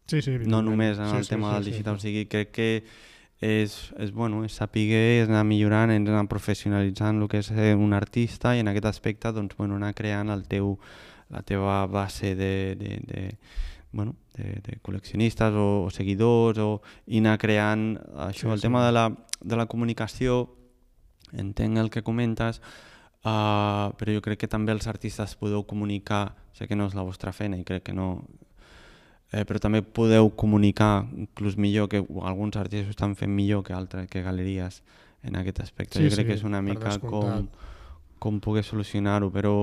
Sí, 0.07 0.21
sí, 0.23 0.37
no 0.45 0.61
només 0.63 1.01
en 1.01 1.09
el 1.09 1.25
sí, 1.25 1.33
tema 1.33 1.49
sí, 1.49 1.55
del 1.57 1.73
digital, 1.73 1.97
sí, 1.97 2.03
sí. 2.03 2.09
o 2.09 2.11
sigui, 2.11 2.27
crec 2.31 2.53
que 2.53 2.71
és, 3.41 3.93
és, 3.99 4.13
bueno, 4.13 4.45
és 4.45 4.57
saber, 4.57 4.87
és 4.97 5.29
anar 5.29 5.45
millorant, 5.45 5.93
és 5.93 6.09
anar 6.09 6.25
professionalitzant 6.31 7.21
el 7.21 7.29
que 7.29 7.43
és 7.43 7.51
un 7.77 7.93
artista 7.93 8.55
i 8.57 8.63
en 8.65 8.73
aquest 8.73 8.89
aspecte 8.89 9.33
doncs, 9.33 9.57
bueno, 9.59 9.77
anar 9.77 9.93
creant 9.95 10.33
el 10.33 10.47
teu, 10.49 10.79
la 11.29 11.43
teva 11.43 11.85
base 11.87 12.35
de, 12.35 12.77
de, 12.81 13.01
de, 13.05 13.23
bueno, 13.93 14.17
de, 14.35 14.61
de 14.65 14.79
col·leccionistes 14.83 15.53
o, 15.53 15.85
o 15.85 15.91
seguidors 15.93 16.59
o, 16.63 16.81
i 17.07 17.21
anar 17.21 17.37
creant 17.43 17.97
això, 18.29 18.49
sí, 18.49 18.53
el 18.55 18.61
sí. 18.61 18.69
tema 18.69 18.87
de 18.87 18.93
la, 18.93 19.11
de 19.41 19.61
la 19.61 19.67
comunicació, 19.67 20.47
entenc 21.37 21.77
el 21.83 21.91
que 21.91 22.05
comentes, 22.07 22.63
uh, 23.27 23.93
però 24.01 24.17
jo 24.17 24.25
crec 24.25 24.45
que 24.45 24.51
també 24.53 24.73
els 24.73 24.89
artistes 24.89 25.37
podeu 25.37 25.67
comunicar, 25.69 26.31
sé 26.57 26.69
que 26.71 26.79
no 26.79 26.89
és 26.89 26.97
la 26.97 27.05
vostra 27.05 27.37
feina 27.37 27.61
i 27.61 27.67
crec 27.69 27.91
que 27.91 27.97
no, 27.97 28.25
eh, 29.33 29.45
però 29.45 29.61
també 29.63 29.83
podeu 29.83 30.31
comunicar 30.39 31.07
inclús 31.17 31.57
millor 31.57 31.91
que 31.91 32.03
alguns 32.23 32.57
artistes 32.57 32.87
ho 32.89 32.95
estan 32.95 33.17
fent 33.19 33.33
millor 33.35 33.65
que 33.67 33.75
altres, 33.75 34.09
que 34.11 34.23
galeries 34.23 34.83
en 35.27 35.37
aquest 35.37 35.61
aspecte. 35.61 35.99
Sí, 35.99 36.07
jo 36.07 36.15
crec 36.15 36.27
sí, 36.27 36.31
que 36.31 36.39
és 36.39 36.47
una 36.47 36.63
mica 36.63 36.97
com, 37.03 37.49
com 38.23 38.41
poder 38.41 38.65
solucionar-ho, 38.65 39.31
però, 39.35 39.55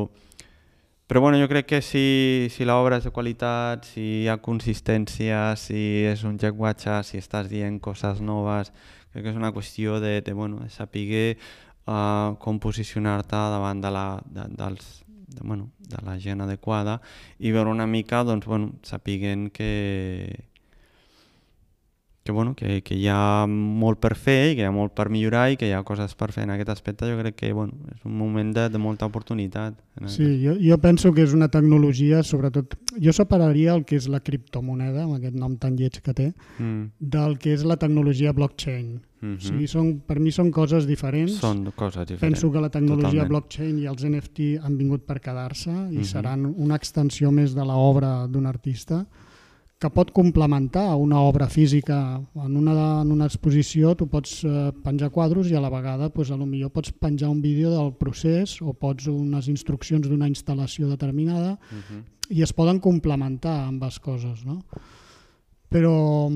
però 1.07 1.23
bueno, 1.23 1.39
jo 1.39 1.47
crec 1.51 1.69
que 1.71 1.81
si, 1.81 2.49
si 2.51 2.67
l'obra 2.67 2.99
és 2.99 3.07
de 3.07 3.13
qualitat, 3.15 3.87
si 3.93 4.07
hi 4.23 4.27
ha 4.31 4.39
consistència, 4.43 5.53
si 5.59 6.03
és 6.09 6.25
un 6.27 6.37
llenguatge, 6.41 6.99
si 7.07 7.21
estàs 7.21 7.47
dient 7.51 7.79
coses 7.83 8.21
noves, 8.21 8.73
crec 9.13 9.23
que 9.27 9.31
és 9.31 9.39
una 9.39 9.53
qüestió 9.55 10.01
de, 10.03 10.19
de, 10.21 10.33
bueno, 10.33 10.59
de 10.65 10.69
saber 10.73 11.37
uh, 11.87 12.35
com 12.39 12.59
posicionar-te 12.59 13.39
davant 13.55 13.81
de 13.83 13.91
la, 13.93 14.07
de, 14.25 14.47
dels, 14.59 15.02
de, 15.33 15.41
bueno, 15.43 15.71
de 15.79 15.99
la 16.05 16.17
gent 16.19 16.41
adequada 16.41 16.99
i 17.39 17.51
veure 17.51 17.71
una 17.71 17.87
mica, 17.87 18.23
doncs, 18.23 18.45
bueno, 18.45 18.73
sapiguen 18.83 19.49
que, 19.49 20.52
que, 22.23 22.31
bueno, 22.31 22.55
que, 22.55 22.81
que 22.81 22.95
hi 22.95 23.09
ha 23.11 23.45
molt 23.47 23.99
per 23.99 24.13
fer 24.15 24.53
i 24.53 24.55
que 24.55 24.63
hi 24.63 24.67
ha 24.67 24.71
molt 24.71 24.93
per 24.95 25.09
millorar 25.11 25.49
i 25.51 25.57
que 25.59 25.67
hi 25.67 25.73
ha 25.75 25.81
coses 25.83 26.15
per 26.15 26.31
fer 26.31 26.45
en 26.45 26.53
aquest 26.53 26.71
aspecte, 26.71 27.09
jo 27.11 27.17
crec 27.19 27.35
que 27.35 27.51
bueno, 27.51 27.75
és 27.91 28.05
un 28.07 28.15
moment 28.15 28.53
de, 28.55 28.69
de 28.71 28.79
molta 28.79 29.09
oportunitat. 29.09 29.75
Sí, 30.07 30.25
jo, 30.39 30.55
jo 30.55 30.77
penso 30.79 31.11
que 31.13 31.25
és 31.27 31.33
una 31.35 31.49
tecnologia, 31.51 32.21
sobretot, 32.23 32.77
jo 32.95 33.13
separaria 33.13 33.73
el 33.75 33.83
que 33.83 33.99
és 33.99 34.07
la 34.07 34.21
criptomoneda, 34.23 35.03
amb 35.03 35.17
aquest 35.17 35.35
nom 35.35 35.57
tan 35.59 35.75
lleig 35.75 35.99
que 35.99 36.15
té, 36.15 36.29
mm. 36.59 37.09
del 37.13 37.35
que 37.43 37.57
és 37.57 37.67
la 37.67 37.77
tecnologia 37.81 38.31
blockchain. 38.31 39.01
Mm 39.23 39.29
-hmm. 39.29 39.37
O 39.37 39.39
sigui, 39.39 39.67
són, 39.67 39.99
per 40.07 40.19
mi 40.19 40.31
són 40.31 40.51
coses 40.51 40.87
diferents. 40.87 41.39
Són 41.39 41.71
coses 41.75 42.07
diferents. 42.07 42.21
Penso 42.21 42.51
que 42.51 42.59
la 42.59 42.69
tecnologia 42.69 43.23
Totalment. 43.23 43.29
blockchain 43.29 43.79
i 43.79 43.85
els 43.85 44.03
NFT 44.03 44.59
han 44.61 44.77
vingut 44.77 45.05
per 45.05 45.19
quedar-se 45.19 45.71
i 45.71 45.73
mm 45.73 45.97
-hmm. 45.97 46.03
seran 46.03 46.45
una 46.45 46.75
extensió 46.75 47.31
més 47.31 47.53
de 47.53 47.63
l'obra 47.63 48.27
d'un 48.27 48.45
artista 48.45 49.05
que 49.83 49.91
pot 49.91 50.13
complementar 50.15 50.95
una 50.95 51.19
obra 51.19 51.49
física. 51.51 52.21
En 52.39 52.55
una, 52.55 53.01
en 53.01 53.11
una 53.11 53.27
exposició 53.27 53.91
tu 53.99 54.07
pots 54.07 54.39
eh, 54.47 54.71
penjar 54.85 55.11
quadros 55.11 55.49
i 55.51 55.57
a 55.59 55.63
la 55.63 55.71
vegada 55.73 56.07
pues, 56.13 56.31
a 56.31 56.39
lo 56.39 56.47
millor 56.47 56.71
pots 56.71 56.93
penjar 56.95 57.31
un 57.33 57.41
vídeo 57.43 57.73
del 57.73 57.91
procés 57.99 58.55
o 58.61 58.71
pots 58.73 59.09
unes 59.11 59.49
instruccions 59.51 60.07
d'una 60.07 60.29
instal·lació 60.31 60.87
determinada 60.87 61.57
uh 61.59 61.81
-huh. 61.83 62.01
i 62.29 62.41
es 62.43 62.53
poden 62.53 62.79
complementar 62.79 63.67
ambes 63.67 63.99
coses. 63.99 64.45
No? 64.45 64.63
Però, 65.69 66.31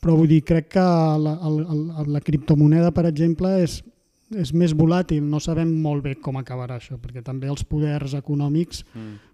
però 0.00 0.16
vull 0.16 0.28
dir, 0.28 0.42
crec 0.44 0.68
que 0.68 0.80
la, 0.80 1.34
la, 1.36 2.04
la 2.06 2.20
criptomoneda, 2.20 2.90
per 2.90 3.04
exemple, 3.06 3.48
és, 3.62 3.82
és 4.30 4.52
més 4.54 4.72
volàtil, 4.72 5.22
no 5.22 5.40
sabem 5.40 5.68
molt 5.82 6.02
bé 6.04 6.14
com 6.14 6.36
acabarà 6.36 6.76
això, 6.76 6.96
perquè 6.96 7.22
també 7.22 7.48
els 7.48 7.64
poders 7.64 8.14
econòmics 8.14 8.84
mm, 8.94 9.27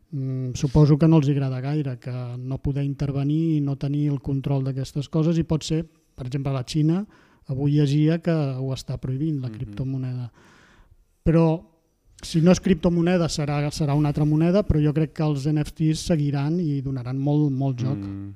suposo 0.55 0.97
que 0.99 1.09
no 1.09 1.19
els 1.19 1.29
agrada 1.29 1.61
gaire, 1.61 1.99
que 1.99 2.15
no 2.39 2.61
poder 2.63 2.85
intervenir 2.85 3.57
i 3.57 3.61
no 3.61 3.77
tenir 3.77 4.09
el 4.13 4.21
control 4.23 4.65
d'aquestes 4.65 5.09
coses 5.09 5.39
i 5.39 5.45
pot 5.45 5.65
ser, 5.67 5.83
per 6.15 6.27
exemple, 6.29 6.53
la 6.55 6.65
Xina 6.65 7.05
avui 7.51 7.75
llegia 7.77 8.21
que 8.23 8.33
ho 8.33 8.73
està 8.73 8.99
prohibint, 8.99 9.41
la 9.41 9.49
mm 9.49 9.53
-hmm. 9.53 9.57
criptomoneda. 9.57 10.31
Però 11.25 11.61
si 12.23 12.41
no 12.41 12.53
és 12.53 12.61
criptomoneda 12.61 13.29
serà, 13.29 13.71
serà 13.71 13.95
una 13.95 14.09
altra 14.09 14.25
moneda, 14.25 14.63
però 14.63 14.81
jo 14.83 14.93
crec 14.93 15.13
que 15.13 15.23
els 15.23 15.47
NFTs 15.47 16.07
seguiran 16.07 16.59
i 16.61 16.81
donaran 16.81 17.19
molt, 17.19 17.51
molt 17.53 17.81
joc. 17.81 17.97
Mm. 17.97 18.35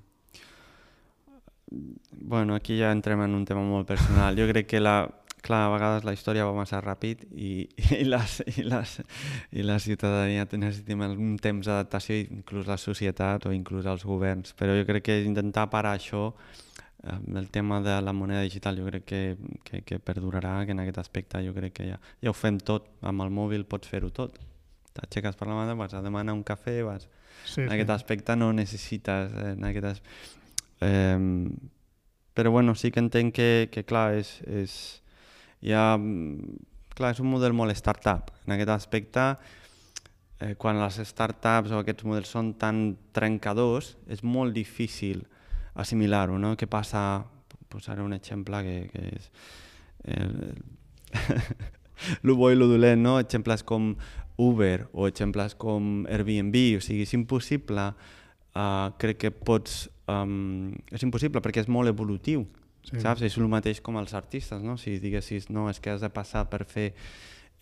Bueno, 2.20 2.54
aquí 2.54 2.78
ja 2.78 2.92
entrem 2.92 3.20
en 3.20 3.34
un 3.34 3.44
tema 3.44 3.62
molt 3.62 3.86
personal. 3.86 4.36
Jo 4.36 4.46
crec 4.48 4.66
que 4.66 4.80
la, 4.80 5.08
clar, 5.44 5.64
a 5.66 5.72
vegades 5.72 6.06
la 6.06 6.14
història 6.16 6.46
va 6.48 6.54
massa 6.56 6.80
ràpid 6.84 7.26
i, 7.32 7.66
i, 8.00 8.04
les, 8.06 8.38
i, 8.56 8.64
les, 8.66 8.94
i 9.52 9.66
la 9.66 9.78
ciutadania 9.82 10.46
necessitem 10.52 11.04
un 11.08 11.36
temps 11.42 11.66
d'adaptació, 11.66 12.18
inclús 12.38 12.68
la 12.70 12.78
societat 12.80 13.46
o 13.46 13.52
inclús 13.54 13.86
els 13.86 14.06
governs. 14.06 14.54
Però 14.58 14.76
jo 14.78 14.86
crec 14.88 15.08
que 15.08 15.20
intentar 15.24 15.68
parar 15.72 15.96
això, 15.98 16.32
el 17.02 17.48
tema 17.50 17.80
de 17.80 18.00
la 18.02 18.12
moneda 18.12 18.42
digital, 18.42 18.78
jo 18.78 18.86
crec 18.86 19.04
que, 19.04 19.22
que, 19.64 19.82
que 19.86 19.98
perdurarà, 20.02 20.64
que 20.66 20.74
en 20.74 20.82
aquest 20.82 20.98
aspecte 20.98 21.40
jo 21.46 21.54
crec 21.54 21.76
que 21.78 21.88
ja, 21.92 22.00
ja 22.22 22.32
ho 22.32 22.36
fem 22.36 22.58
tot, 22.58 22.90
amb 23.06 23.22
el 23.22 23.30
mòbil 23.30 23.64
pots 23.70 23.88
fer-ho 23.88 24.10
tot. 24.10 24.38
T'aixeques 24.98 25.38
per 25.38 25.46
la 25.46 25.54
mà, 25.54 25.78
vas 25.78 25.94
a 25.94 26.02
demanar 26.02 26.34
un 26.34 26.42
cafè, 26.42 26.80
vas... 26.82 27.06
Sí, 27.46 27.62
en 27.62 27.68
sí. 27.68 27.74
aquest 27.74 27.90
aspecte 27.94 28.34
no 28.36 28.52
necessites... 28.52 29.30
Eh, 29.32 29.52
en 29.54 29.66
aquest 29.70 29.92
as... 29.92 30.02
eh, 30.82 31.18
però 32.38 32.50
bueno, 32.50 32.74
sí 32.74 32.90
que 32.90 33.00
entenc 33.00 33.34
que, 33.34 33.68
que 33.72 33.82
clar, 33.82 34.12
és, 34.14 34.36
és, 34.46 34.74
ha, 35.74 35.96
mm, 35.96 36.58
clar, 36.94 37.12
és 37.14 37.22
un 37.22 37.30
model 37.30 37.52
molt 37.52 37.74
startup. 37.76 38.30
En 38.46 38.54
aquest 38.54 38.70
aspecte, 38.74 39.24
eh, 40.40 40.54
quan 40.56 40.78
les 40.80 41.00
startups 41.08 41.72
o 41.72 41.80
aquests 41.82 42.04
models 42.04 42.28
són 42.28 42.54
tan 42.58 42.96
trencadors, 43.12 43.96
és 44.08 44.22
molt 44.22 44.54
difícil 44.54 45.26
assimilar-ho. 45.74 46.38
No? 46.38 46.56
Què 46.56 46.66
passa? 46.70 47.24
Posaré 47.68 48.02
un 48.02 48.14
exemple 48.16 48.62
que, 48.64 48.76
que 48.92 49.00
és... 49.16 49.30
Lo 52.22 52.36
bo 52.38 52.52
i 52.52 52.56
lo 52.56 52.68
dolent, 52.70 53.02
no? 53.02 53.18
Exemples 53.18 53.64
com 53.66 53.96
Uber 54.38 54.86
o 54.92 55.08
exemples 55.08 55.56
com 55.58 56.06
Airbnb, 56.06 56.54
o 56.78 56.82
sigui, 56.84 57.02
és 57.02 57.14
impossible, 57.16 57.88
uh, 58.54 58.88
crec 59.02 59.24
que 59.24 59.32
pots... 59.34 59.88
Um, 60.08 60.70
és 60.94 61.02
impossible 61.04 61.42
perquè 61.44 61.60
és 61.64 61.68
molt 61.68 61.90
evolutiu. 61.90 62.46
Sí. 62.84 63.00
Saps? 63.02 63.24
És 63.26 63.36
el 63.36 63.48
mateix 63.52 63.82
com 63.84 63.98
els 64.00 64.14
artistes, 64.16 64.62
no? 64.64 64.78
Si 64.80 64.98
diguessis, 65.02 65.50
no, 65.52 65.68
és 65.72 65.80
que 65.80 65.92
has 65.92 66.04
de 66.04 66.10
passar 66.12 66.46
per 66.48 66.64
fer 66.68 66.88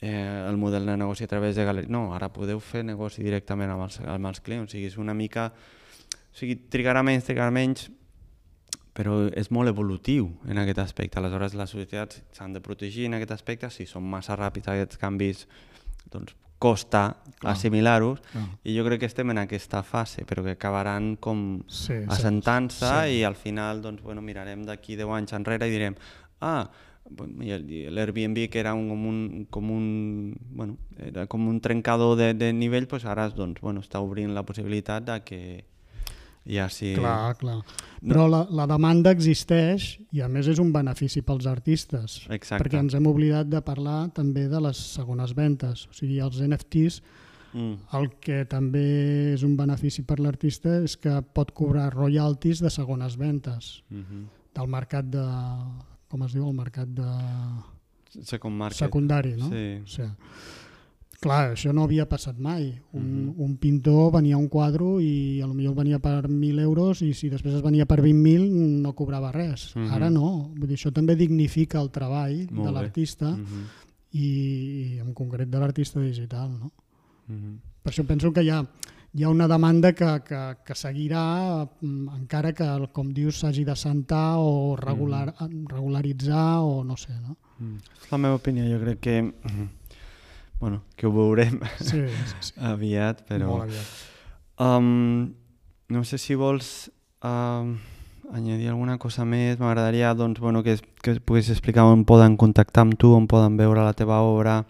eh, 0.01 0.45
el 0.49 0.57
model 0.61 0.87
de 0.87 0.97
negoci 0.97 1.25
a 1.25 1.31
través 1.31 1.57
de 1.57 1.65
galeria. 1.65 1.91
No, 1.91 2.13
ara 2.15 2.31
podeu 2.33 2.61
fer 2.63 2.85
negoci 2.87 3.25
directament 3.27 3.73
amb 3.73 3.89
els, 3.89 4.01
amb 4.01 4.31
els 4.31 4.41
clients. 4.41 4.71
O 4.71 4.77
sigui, 4.77 4.87
és 4.93 4.99
una 5.03 5.15
mica... 5.15 5.51
O 5.51 6.37
sigui, 6.39 6.59
trigarà 6.71 7.03
menys, 7.03 7.25
trigarà 7.27 7.51
menys, 7.51 7.89
però 8.97 9.27
és 9.37 9.51
molt 9.53 9.73
evolutiu 9.73 10.31
en 10.49 10.61
aquest 10.63 10.81
aspecte. 10.85 11.19
Aleshores, 11.21 11.57
les 11.59 11.73
societats 11.73 12.23
s'han 12.37 12.55
de 12.57 12.63
protegir 12.65 13.09
en 13.11 13.19
aquest 13.19 13.35
aspecte. 13.37 13.71
Si 13.73 13.89
són 13.89 14.07
massa 14.09 14.37
ràpids 14.39 14.69
aquests 14.73 15.01
canvis, 15.01 15.47
doncs 16.13 16.37
costa 16.59 17.17
assimilar-los 17.45 18.23
ah. 18.35 18.47
i 18.65 18.77
jo 18.77 18.85
crec 18.87 19.03
que 19.03 19.11
estem 19.11 19.31
en 19.31 19.43
aquesta 19.43 19.83
fase 19.85 20.25
però 20.25 20.45
que 20.45 20.57
acabaran 20.57 21.15
com 21.21 21.63
sí, 21.69 22.01
assentant-se 22.09 22.89
sí. 22.89 23.21
i 23.21 23.25
al 23.29 23.37
final 23.37 23.83
doncs, 23.85 24.03
bueno, 24.03 24.25
mirarem 24.25 24.65
d'aquí 24.65 24.97
10 24.97 25.15
anys 25.19 25.37
enrere 25.37 25.69
i 25.69 25.75
direm 25.75 25.99
ah, 26.41 26.65
l'Airbnb 27.07 28.49
que 28.51 28.59
era 28.59 28.75
un, 28.75 28.89
com 28.89 29.07
un, 29.07 29.47
com 29.51 29.71
un, 29.71 30.37
bueno, 30.51 30.77
era 30.99 31.27
com 31.27 31.47
un 31.47 31.61
trencador 31.61 32.17
de, 32.19 32.33
de 32.35 32.53
nivell 32.53 32.89
doncs 32.91 33.05
ara 33.07 33.29
doncs, 33.31 33.61
bueno, 33.61 33.85
està 33.85 34.01
obrint 34.01 34.35
la 34.35 34.43
possibilitat 34.43 35.07
de 35.07 35.21
que 35.25 35.41
ja 36.47 36.69
sí... 36.71 36.95
Clar, 36.97 37.35
clar. 37.41 37.59
Però 38.07 38.27
la, 38.31 38.45
la 38.55 38.67
demanda 38.71 39.11
existeix 39.15 39.97
i 40.15 40.23
a 40.23 40.29
més 40.31 40.47
és 40.51 40.61
un 40.63 40.71
benefici 40.75 41.23
pels 41.27 41.49
artistes. 41.51 42.21
Exacte. 42.31 42.61
Perquè 42.63 42.79
ens 42.79 42.95
hem 42.95 43.07
oblidat 43.11 43.51
de 43.51 43.61
parlar 43.67 44.07
també 44.15 44.47
de 44.51 44.61
les 44.63 44.81
segones 44.95 45.35
ventes. 45.37 45.87
O 45.91 45.97
sigui, 45.97 46.21
els 46.23 46.39
NFTs, 46.45 47.01
mm. 47.53 47.73
el 47.99 48.11
que 48.23 48.45
també 48.51 48.87
és 49.35 49.47
un 49.47 49.57
benefici 49.59 50.07
per 50.07 50.21
l'artista 50.23 50.79
és 50.87 50.97
que 51.01 51.19
pot 51.35 51.51
cobrar 51.57 51.89
royalties 51.95 52.63
de 52.63 52.71
segones 52.71 53.19
ventes. 53.19 53.83
Mm 53.91 54.05
-hmm. 54.05 54.25
Del 54.55 54.69
mercat 54.69 55.05
de... 55.05 55.27
com 56.09 56.23
es 56.23 56.33
diu? 56.33 56.47
El 56.47 56.55
mercat 56.55 56.89
de... 56.89 57.11
Second 58.23 58.57
market. 58.57 58.79
Secundari, 58.79 59.35
no? 59.37 59.51
Sí. 59.51 59.83
O 59.83 59.87
sigui, 59.87 60.11
Clar, 61.21 61.53
això 61.55 61.73
no 61.73 61.85
havia 61.87 62.05
passat 62.09 62.39
mai. 62.39 62.81
Un, 62.93 63.03
mm 63.03 63.29
-hmm. 63.29 63.45
un 63.45 63.57
pintor 63.57 64.13
venia 64.13 64.37
un 64.37 64.49
quadre 64.49 65.01
i 65.01 65.41
potser 65.41 65.75
venia 65.75 65.99
per 65.99 66.29
1.000 66.29 66.61
euros 66.61 67.03
i 67.03 67.13
si 67.15 67.29
després 67.29 67.55
es 67.55 67.63
venia 67.63 67.87
per 67.87 68.01
20.000 68.03 68.83
no 68.83 68.95
cobrava 68.95 69.33
res. 69.33 69.75
Mm 69.75 69.83
-hmm. 69.83 69.93
Ara 69.93 70.11
no. 70.11 70.53
Vull 70.57 70.69
dir, 70.69 70.77
això 70.77 70.93
també 70.93 71.17
dignifica 71.17 71.81
el 71.81 71.91
treball 71.91 72.49
Molt 72.51 72.67
de 72.67 72.73
l'artista 72.73 73.31
mm 73.31 73.45
-hmm. 73.45 73.65
i, 74.13 74.27
i 74.27 74.99
en 74.99 75.15
concret 75.15 75.49
de 75.49 75.59
l'artista 75.59 76.01
digital. 76.01 76.51
No? 76.51 76.73
Mm 77.29 77.37
-hmm. 77.37 77.59
Per 77.83 77.93
això 77.93 78.07
penso 78.07 78.33
que 78.33 78.43
hi 78.43 78.51
ha, 78.51 78.67
hi 79.15 79.23
ha 79.23 79.29
una 79.29 79.49
demanda 79.49 79.93
que, 79.93 80.23
que, 80.25 80.57
que 80.65 80.75
seguirà 80.75 81.69
mm, 81.81 82.09
encara 82.21 82.53
que, 82.53 82.89
com 82.93 83.13
dius, 83.13 83.39
s'hagi 83.39 83.65
de 83.65 83.77
sentar 83.77 84.37
o 84.39 84.77
regular, 84.77 85.35
mm 85.41 85.47
-hmm. 85.47 85.69
regularitzar 85.69 86.61
o 86.61 86.85
no 86.85 86.97
sé. 86.97 87.13
No? 87.21 87.37
Mm. 87.59 87.77
És 87.77 88.11
la 88.11 88.19
meva 88.19 88.35
opinió. 88.35 88.65
Jo 88.65 88.85
crec 88.85 89.01
que... 89.01 89.23
Mm 89.23 89.33
-hmm 89.45 89.69
bueno, 90.61 90.83
que 90.97 91.07
ho 91.07 91.13
veurem 91.13 91.61
sí, 91.79 92.07
sí, 92.07 92.37
sí. 92.41 92.53
aviat, 92.73 93.25
però... 93.29 93.51
Molt 93.51 93.69
aviat. 93.69 93.97
Um, 94.59 95.35
no 95.89 96.03
sé 96.05 96.19
si 96.19 96.35
vols 96.35 96.91
uh, 97.23 97.77
añadir 98.33 98.71
alguna 98.71 98.97
cosa 98.99 99.25
més. 99.25 99.61
M'agradaria 99.61 100.15
doncs, 100.15 100.41
bueno, 100.41 100.63
que, 100.63 100.79
que 101.03 101.19
puguis 101.21 101.51
explicar 101.53 101.85
on 101.85 102.07
poden 102.09 102.37
contactar 102.41 102.87
amb 102.87 102.97
tu, 102.99 103.13
on 103.15 103.29
poden 103.31 103.59
veure 103.61 103.85
la 103.85 103.95
teva 103.95 104.23
obra 104.25 104.63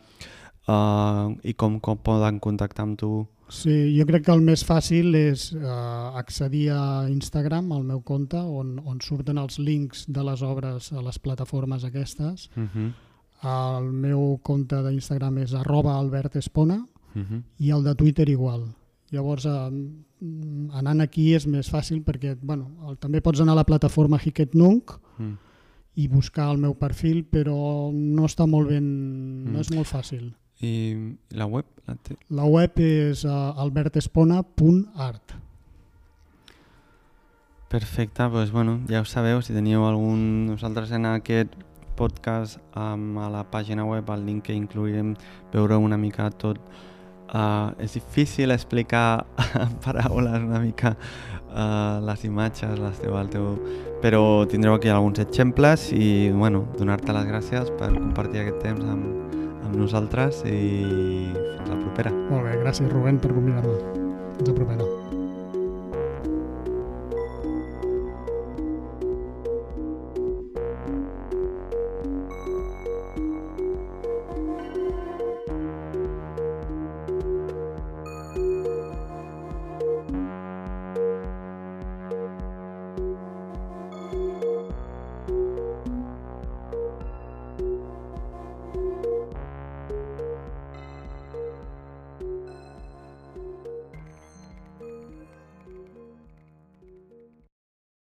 uh, 0.66 1.32
i 1.42 1.54
com, 1.54 1.80
com 1.80 2.02
poden 2.02 2.40
contactar 2.42 2.88
amb 2.88 2.98
tu. 3.00 3.14
Sí, 3.46 3.94
jo 3.94 4.02
crec 4.08 4.24
que 4.26 4.34
el 4.34 4.42
més 4.42 4.64
fàcil 4.66 5.14
és 5.14 5.52
uh, 5.54 6.18
accedir 6.18 6.66
a 6.74 7.06
Instagram, 7.06 7.70
al 7.72 7.84
meu 7.86 8.02
compte, 8.02 8.40
on, 8.42 8.80
on 8.82 8.98
surten 9.00 9.38
els 9.38 9.60
links 9.62 10.08
de 10.10 10.24
les 10.26 10.42
obres 10.42 10.90
a 10.90 11.04
les 11.06 11.20
plataformes 11.22 11.86
aquestes. 11.86 12.50
Uh 12.56 12.66
-huh 12.66 12.92
el 13.44 13.92
meu 13.92 14.38
compte 14.42 14.78
d'Instagram 14.82 15.38
és 15.44 15.54
arroba 15.54 15.96
albertespona 15.96 16.76
uh 16.76 17.18
mhm. 17.18 17.24
-huh. 17.24 17.42
i 17.58 17.70
el 17.70 17.84
de 17.84 17.94
Twitter 17.94 18.28
igual. 18.28 18.74
Llavors, 19.10 19.46
eh, 19.46 19.70
anant 20.72 21.00
aquí 21.00 21.34
és 21.36 21.46
més 21.46 21.68
fàcil 21.70 22.02
perquè 22.04 22.36
bueno, 22.40 22.70
el, 22.88 22.96
també 22.98 23.20
pots 23.20 23.40
anar 23.40 23.52
a 23.52 23.60
la 23.60 23.64
plataforma 23.68 24.18
Hiket 24.22 24.54
Nunk 24.54 24.96
mm. 25.18 25.34
i 25.96 26.08
buscar 26.08 26.50
el 26.50 26.58
meu 26.58 26.74
perfil, 26.74 27.24
però 27.24 27.92
no 27.92 28.24
està 28.24 28.46
molt 28.46 28.68
ben, 28.68 28.82
mm. 28.84 29.52
no 29.52 29.60
és 29.60 29.70
molt 29.70 29.86
fàcil. 29.86 30.32
I 30.64 30.72
la 31.36 31.46
web? 31.46 31.66
La, 31.86 31.96
la 32.30 32.44
web 32.44 32.80
és 32.80 33.24
uh, 33.24 33.52
albertespona.art. 33.60 35.36
Perfecte, 37.68 38.22
doncs 38.32 38.52
bueno, 38.54 38.80
ja 38.88 39.02
ho 39.02 39.04
sabeu, 39.04 39.42
si 39.42 39.52
teniu 39.52 39.84
algun... 39.84 40.46
Nosaltres 40.46 40.92
en 40.96 41.04
aquest 41.10 41.52
podcast 41.96 42.60
um, 42.76 43.16
a 43.18 43.30
la 43.32 43.46
pàgina 43.50 43.86
web, 43.88 44.10
el 44.14 44.26
link 44.26 44.46
que 44.50 44.56
incluirem, 44.56 45.14
veure 45.54 45.80
una 45.80 45.98
mica 46.00 46.30
tot 46.30 46.60
Uh, 47.26 47.74
és 47.82 47.92
difícil 47.92 48.52
explicar 48.54 49.26
en 49.58 49.72
paraules 49.84 50.44
una 50.44 50.60
mica 50.62 50.92
uh, 51.50 51.98
les 52.06 52.22
imatges, 52.24 52.78
les 52.78 53.00
teu, 53.02 53.16
el 53.18 53.30
teu... 53.32 53.48
però 53.98 54.46
tindreu 54.46 54.76
aquí 54.76 54.92
alguns 54.92 55.18
exemples 55.18 55.88
i 55.90 56.30
bueno, 56.30 56.62
donar-te 56.78 57.10
les 57.16 57.26
gràcies 57.26 57.72
per 57.80 57.90
compartir 57.96 58.44
aquest 58.44 58.62
temps 58.62 58.86
amb, 58.86 59.34
amb 59.66 59.74
nosaltres 59.74 60.44
i 60.46 61.32
fins 61.34 61.72
la 61.72 61.80
propera. 61.82 62.14
Molt 62.30 62.46
bé, 62.46 62.60
gràcies 62.62 62.92
Rubén 62.94 63.18
per 63.18 63.34
convidar-me. 63.34 63.74
Fins 64.38 64.52
la 64.52 64.58
propera. 64.60 64.85